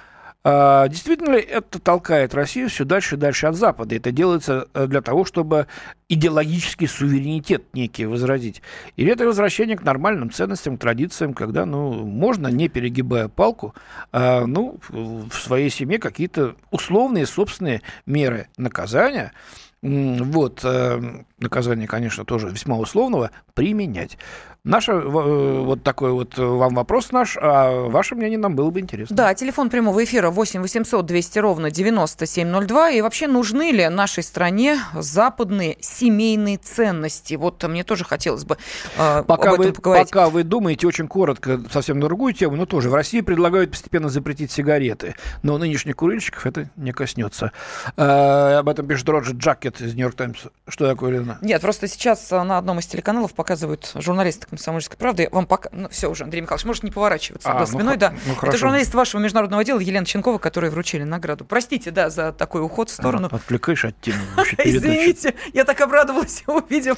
[0.47, 3.95] А, действительно ли это толкает Россию все дальше и дальше от Запада?
[3.95, 5.65] Это делается э, для того, чтобы
[6.07, 8.61] идеологический суверенитет некий возродить?
[8.95, 13.73] Или это возвращение к нормальным ценностям, к традициям, когда ну, можно, не перегибая палку,
[14.11, 19.33] а, ну, в своей семье какие-то условные собственные меры наказания
[19.81, 24.19] Вот, э, наказание, конечно, тоже весьма условного, применять.
[24.65, 28.79] Наше э, вот такой вот э, вам вопрос наш, а ваше мнение нам было бы
[28.79, 29.15] интересно.
[29.15, 32.89] Да, телефон прямого эфира 8 800 200 ровно 9702.
[32.89, 37.35] И вообще нужны ли нашей стране западные семейные ценности?
[37.35, 38.57] Вот мне тоже хотелось бы
[38.97, 40.09] э, пока об этом вы, поговорить.
[40.09, 44.09] Пока вы думаете, очень коротко, совсем на другую тему, но тоже в России предлагают постепенно
[44.09, 45.13] запретить сигареты,
[45.43, 47.51] но нынешних курильщиков это не коснется.
[47.97, 50.39] Э, об этом пишет Роджер Джакет из Нью-Йорк Таймс.
[50.67, 51.37] Что такое, Лена?
[51.43, 55.29] Нет, просто сейчас на одном из телеканалов показывают журналисты «Комсомольской правды».
[55.31, 55.69] Вам пока...
[55.71, 58.13] Ну, все уже, Андрей Михайлович, может не поворачиваться а, до спиной, ну, да.
[58.25, 61.45] Ну, Это журналист вашего международного отдела Елена Ченкова, которой вручили награду.
[61.45, 63.29] Простите, да, за такой уход в сторону.
[63.31, 64.19] А, отвлекаешь от темы.
[64.63, 66.97] Извините, я так обрадовалась, увидев.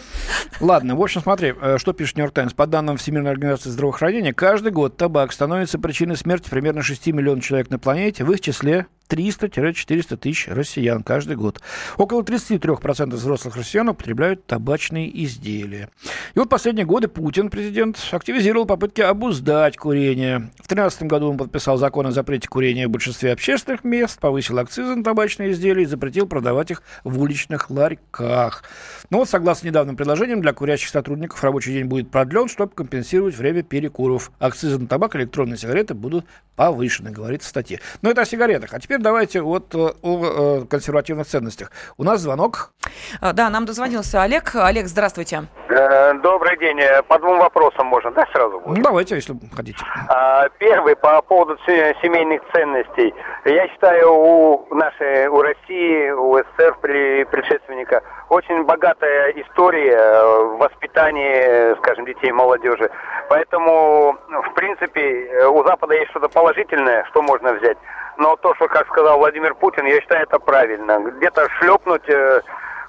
[0.59, 2.53] Ладно, в общем, смотри, э, что пишет Нью-Йорк Таймс.
[2.53, 7.69] По данным Всемирной организации здравоохранения, каждый год табак становится причиной смерти примерно 6 миллионов человек
[7.69, 11.61] на планете, в их числе 300-400 тысяч россиян каждый год.
[11.97, 15.89] Около 33% взрослых россиян употребляют табачные изделия.
[16.35, 20.49] И вот последние годы Путин, президент, активизировал попытки обуздать курение.
[20.55, 24.95] В 2013 году он подписал закон о запрете курения в большинстве общественных мест, повысил акцизы
[24.95, 28.63] на табачные изделия и запретил продавать их в уличных ларьках.
[29.09, 33.63] Но вот, согласно недавним предложениям, для курящих сотрудников рабочий день будет продлен, чтобы компенсировать время
[33.63, 34.31] перекуров.
[34.39, 36.25] Акцизы на табак и электронные сигареты будут
[36.55, 37.79] повышены, говорится в статье.
[38.01, 38.73] Но это о сигаретах.
[38.73, 41.71] А теперь давайте вот э, о, о консервативных ценностях.
[41.97, 42.73] У нас звонок.
[43.21, 44.55] А, да, нам дозвонился Олег.
[44.55, 45.47] Олег, здравствуйте.
[45.69, 46.79] Э, добрый день.
[46.79, 48.59] Э, по двум вопросам можно, да, сразу?
[48.59, 48.77] Будет?
[48.77, 49.83] Ну, давайте, если хотите.
[50.09, 53.13] А, первый, по поводу семейных ценностей.
[53.45, 62.05] Я считаю, у нашей, у России, у СССР предшественника очень богатая история в воспитании, скажем,
[62.05, 62.89] детей молодежи.
[63.29, 67.77] Поэтому, в принципе, у Запада есть что-то положительное, что можно взять.
[68.17, 70.99] Но то, что, как сказал Владимир Путин, я считаю, это правильно.
[70.99, 72.41] Где-то шлепнуть э,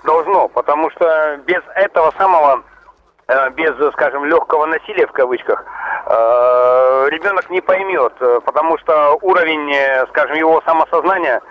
[0.05, 2.63] должно, потому что без этого самого, э,
[3.57, 5.63] без, скажем, легкого насилия в кавычках,
[6.07, 11.43] э, ребенок не поймет, э, потому что уровень, э, скажем, его самосознания,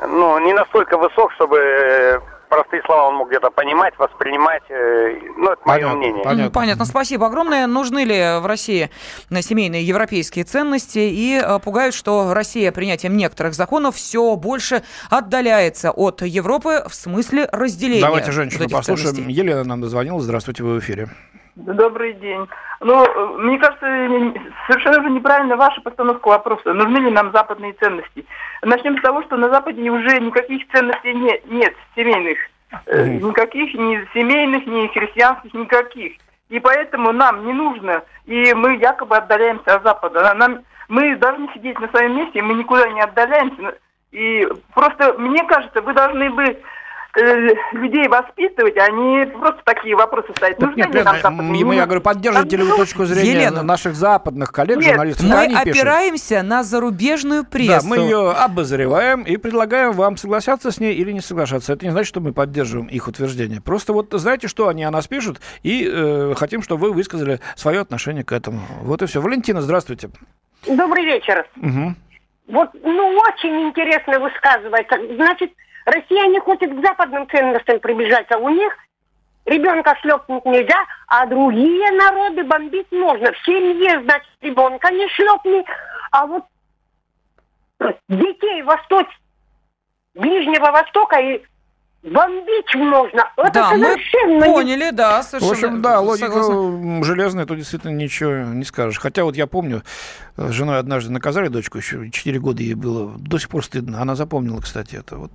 [0.00, 4.62] ну, не настолько высок, чтобы простые слова он мог где-то понимать, воспринимать.
[4.70, 6.24] Э, ну, это мое мнение.
[6.24, 6.50] Понятно.
[6.50, 6.84] понятно.
[6.84, 7.66] Спасибо огромное.
[7.66, 8.90] Нужны ли в России
[9.30, 10.98] семейные европейские ценности?
[10.98, 17.48] И э, пугают, что Россия принятием некоторых законов все больше отдаляется от Европы в смысле
[17.52, 18.00] разделения.
[18.00, 19.14] Давайте женщину послушаем.
[19.16, 19.32] Ценностей.
[19.32, 20.20] Елена нам дозвонила.
[20.20, 21.08] Здравствуйте, вы в эфире.
[21.56, 22.46] Добрый день.
[22.80, 23.86] Ну, мне кажется,
[24.66, 26.74] совершенно уже неправильно ваша постановка вопроса.
[26.74, 28.26] Нужны ли нам западные ценности?
[28.62, 32.38] Начнем с того, что на Западе уже никаких ценностей нет, нет семейных.
[32.86, 33.22] Mm-hmm.
[33.22, 36.12] Никаких, ни семейных, ни христианских, никаких.
[36.50, 40.34] И поэтому нам не нужно, и мы якобы отдаляемся от Запада.
[40.34, 43.78] Нам, мы должны сидеть на своем месте, мы никуда не отдаляемся.
[44.12, 46.52] И просто, мне кажется, вы должны бы Э,
[47.16, 50.58] людей воспитывать, не просто такие вопросы ставить.
[50.58, 54.78] Нужны нет, нет, нам я говорю, поддержите ли вы точку зрения Елена, наших западных коллег,
[54.78, 55.26] нет, журналистов?
[55.26, 56.48] Мы опираемся пишут.
[56.48, 57.80] на зарубежную прессу.
[57.82, 61.72] Да, мы ее обозреваем и предлагаем вам соглашаться с ней или не соглашаться.
[61.72, 63.60] Это не значит, что мы поддерживаем их утверждение.
[63.60, 67.80] Просто вот знаете, что они о нас пишут, и э, хотим, чтобы вы высказали свое
[67.80, 68.60] отношение к этому.
[68.82, 69.20] Вот и все.
[69.20, 70.10] Валентина, здравствуйте.
[70.66, 71.46] Добрый вечер.
[71.56, 71.94] Угу.
[72.48, 74.96] Вот, ну, очень интересно высказывается.
[75.16, 75.52] Значит,
[75.86, 78.38] Россияне хотят к западным ценностям приближаться.
[78.38, 78.76] У них
[79.44, 83.32] ребенка шлепнуть нельзя, а другие народы бомбить можно.
[83.32, 85.64] В семье, значит, ребенка не шлепни,
[86.10, 86.44] а вот
[88.08, 89.06] детей Восток,
[90.14, 91.40] Ближнего Востока и
[92.02, 93.30] бомбить можно.
[93.36, 95.48] Это да, совершенно мы поняли, да, совершенно.
[95.48, 97.04] В общем, да, логика согласна.
[97.04, 98.98] железная, тут действительно ничего не скажешь.
[98.98, 99.82] Хотя вот я помню,
[100.36, 104.02] с женой однажды наказали дочку, еще 4 года ей было, до сих пор стыдно.
[104.02, 105.30] Она запомнила, кстати, это вот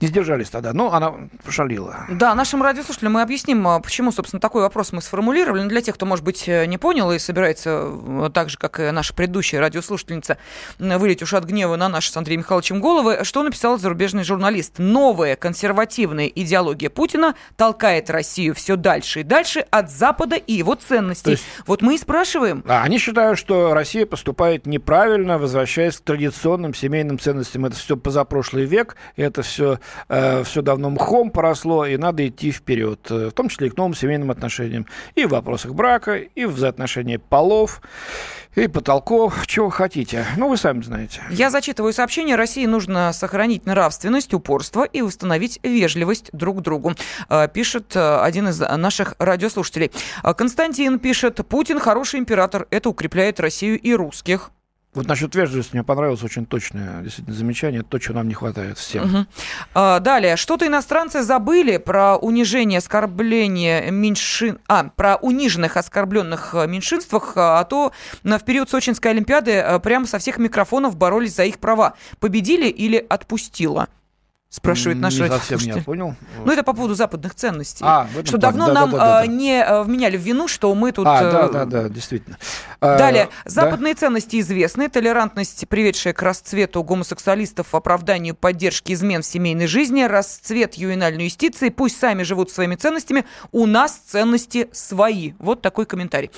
[0.00, 0.72] не сдержались тогда.
[0.72, 1.14] Но она
[1.48, 2.06] шалила.
[2.10, 5.62] Да, нашим радиослушателям мы объясним, а, почему, собственно, такой вопрос мы сформулировали.
[5.62, 8.80] Но для тех, кто, может быть, э, не понял и собирается э, так же, как
[8.80, 10.38] и наша предыдущая радиослушательница,
[10.78, 14.74] вылить уж от гнева на наши с Андреем Михайловичем головы, что написал зарубежный журналист.
[14.78, 21.32] Новая консервативная идеология Путина толкает Россию все дальше и дальше от Запада и его ценностей.
[21.32, 21.44] Есть...
[21.66, 22.62] Вот мы и спрашиваем.
[22.66, 27.64] Да, они считают, что Россия поступает неправильно, возвращаясь к традиционным семейным ценностям.
[27.66, 33.06] Это все позапрошлый век, это все, э, все давно мхом поросло, и надо идти вперед,
[33.10, 34.86] э, в том числе и к новым семейным отношениям.
[35.14, 37.80] И в вопросах брака, и в взаимоотношении полов,
[38.54, 40.24] и потолков, чего хотите.
[40.36, 41.22] Ну, вы сами знаете.
[41.30, 42.36] Я зачитываю сообщение.
[42.36, 46.94] России нужно сохранить нравственность, упорство и установить вежливость друг к другу,
[47.28, 49.90] э, пишет один из наших радиослушателей.
[50.22, 54.50] Константин пишет, Путин хороший император, это укрепляет Россию и русских.
[54.94, 57.82] Вот насчет вежливости мне понравилось очень точное действительно замечание.
[57.82, 59.04] То, чего нам не хватает всем.
[59.04, 59.26] Угу.
[59.74, 60.36] А, далее.
[60.36, 64.58] Что-то иностранцы забыли про унижение, оскорбление меньшин...
[64.68, 67.92] А, про униженных, оскорбленных э, меньшинствах, а то
[68.22, 71.94] в период Сочинской Олимпиады э, прямо со всех микрофонов боролись за их права.
[72.20, 73.88] Победили или отпустила?
[74.54, 76.14] Спрашивает наш не совсем я понял.
[76.44, 77.84] Ну, это по поводу западных ценностей.
[77.84, 80.92] А, что давно да, нам да, да, да, не а, вменяли в вину, что мы
[80.92, 81.08] тут...
[81.08, 82.38] А, да, да, да, действительно.
[82.80, 83.30] А, далее.
[83.44, 84.00] Западные да?
[84.00, 84.88] ценности известны.
[84.88, 91.70] Толерантность, приведшая к расцвету гомосексуалистов, оправданию поддержки измен в семейной жизни, расцвет ювенальной юстиции.
[91.70, 93.24] Пусть сами живут своими ценностями.
[93.50, 95.32] У нас ценности свои.
[95.40, 96.30] Вот такой комментарий.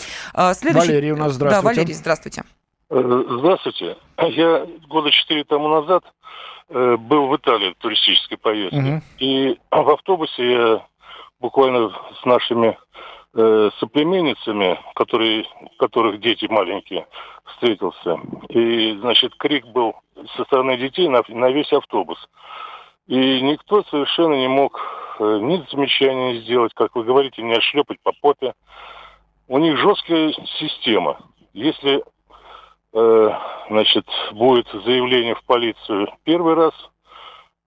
[0.55, 0.89] Следующий...
[0.89, 1.63] Валерий у нас здравствуйте.
[1.63, 2.45] Да, Валерий, здравствуйте.
[2.89, 3.99] Э, здравствуйте.
[4.19, 6.26] Я года четыре тому назад Э,
[6.69, 8.79] был в Италии в туристической поездке.
[8.79, 9.03] Угу.
[9.19, 10.87] И в автобусе я
[11.41, 11.91] буквально
[12.21, 12.79] с нашими
[13.35, 15.45] э, соплеменницами, которые,
[15.79, 17.07] которых дети маленькие,
[17.45, 18.19] встретился.
[18.49, 19.95] И, значит, крик был
[20.37, 22.19] со стороны детей на, на весь автобус.
[23.07, 24.81] И никто совершенно не мог
[25.19, 28.55] э, ни замечания сделать, как вы говорите, не отшлепать по попе.
[29.49, 31.19] У них жесткая система.
[31.53, 32.03] Если
[32.93, 33.31] Э,
[33.69, 36.73] значит, будет заявление в полицию первый раз,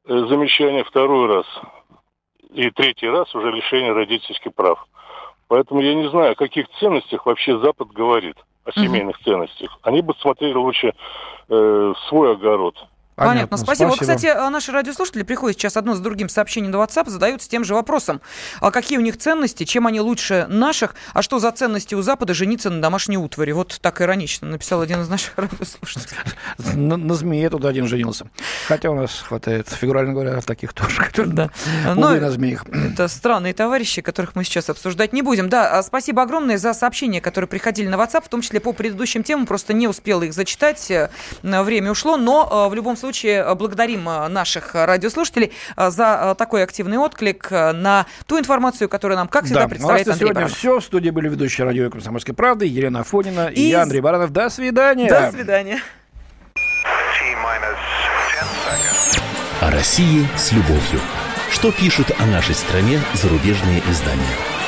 [0.07, 1.45] э, замечание второй раз
[2.49, 4.83] и третий раз уже лишение родительских прав.
[5.47, 9.23] Поэтому я не знаю, о каких ценностях вообще Запад говорит, о семейных mm-hmm.
[9.23, 9.79] ценностях.
[9.83, 10.93] Они бы смотрели лучше
[11.49, 12.75] э, свой огород.
[13.19, 13.57] Понятно, Понятно.
[13.57, 13.87] Спасибо.
[13.87, 13.89] Спасибо.
[13.89, 17.63] Вот, кстати, а, наши радиослушатели приходят сейчас одно с другим сообщением на WhatsApp, задаются тем
[17.63, 18.21] же вопросом.
[18.61, 22.33] А какие у них ценности, чем они лучше наших, а что за ценности у Запада
[22.33, 23.51] жениться на домашней утвари?
[23.51, 26.17] Вот так иронично написал один из наших радиослушателей.
[26.73, 28.29] На, на змее тут один женился.
[28.67, 31.49] Хотя у нас хватает, фигурально говоря, таких тоже, которые да.
[31.95, 32.65] Но на змеях.
[32.67, 35.49] Это странные товарищи, которых мы сейчас обсуждать не будем.
[35.49, 39.23] Да, а спасибо огромное за сообщения, которые приходили на WhatsApp, в том числе по предыдущим
[39.23, 39.45] темам.
[39.45, 41.09] Просто не успела их зачитать, э,
[41.41, 46.35] время ушло, но э, в любом случае случае э, благодарим э, наших радиослушателей э, за
[46.37, 49.67] такой активный отклик на ту информацию, которую нам, как всегда, да.
[49.67, 50.57] представляет Андрей сегодня Баранов.
[50.57, 50.79] все.
[50.79, 54.31] В студии были ведущие радио «Комсомольской правды» Елена Афонина и, и я, Андрей Баранов.
[54.31, 55.09] До свидания.
[55.09, 55.81] До свидания.
[59.61, 61.01] О России с любовью.
[61.51, 64.58] Что пишут о нашей стране зарубежные издания?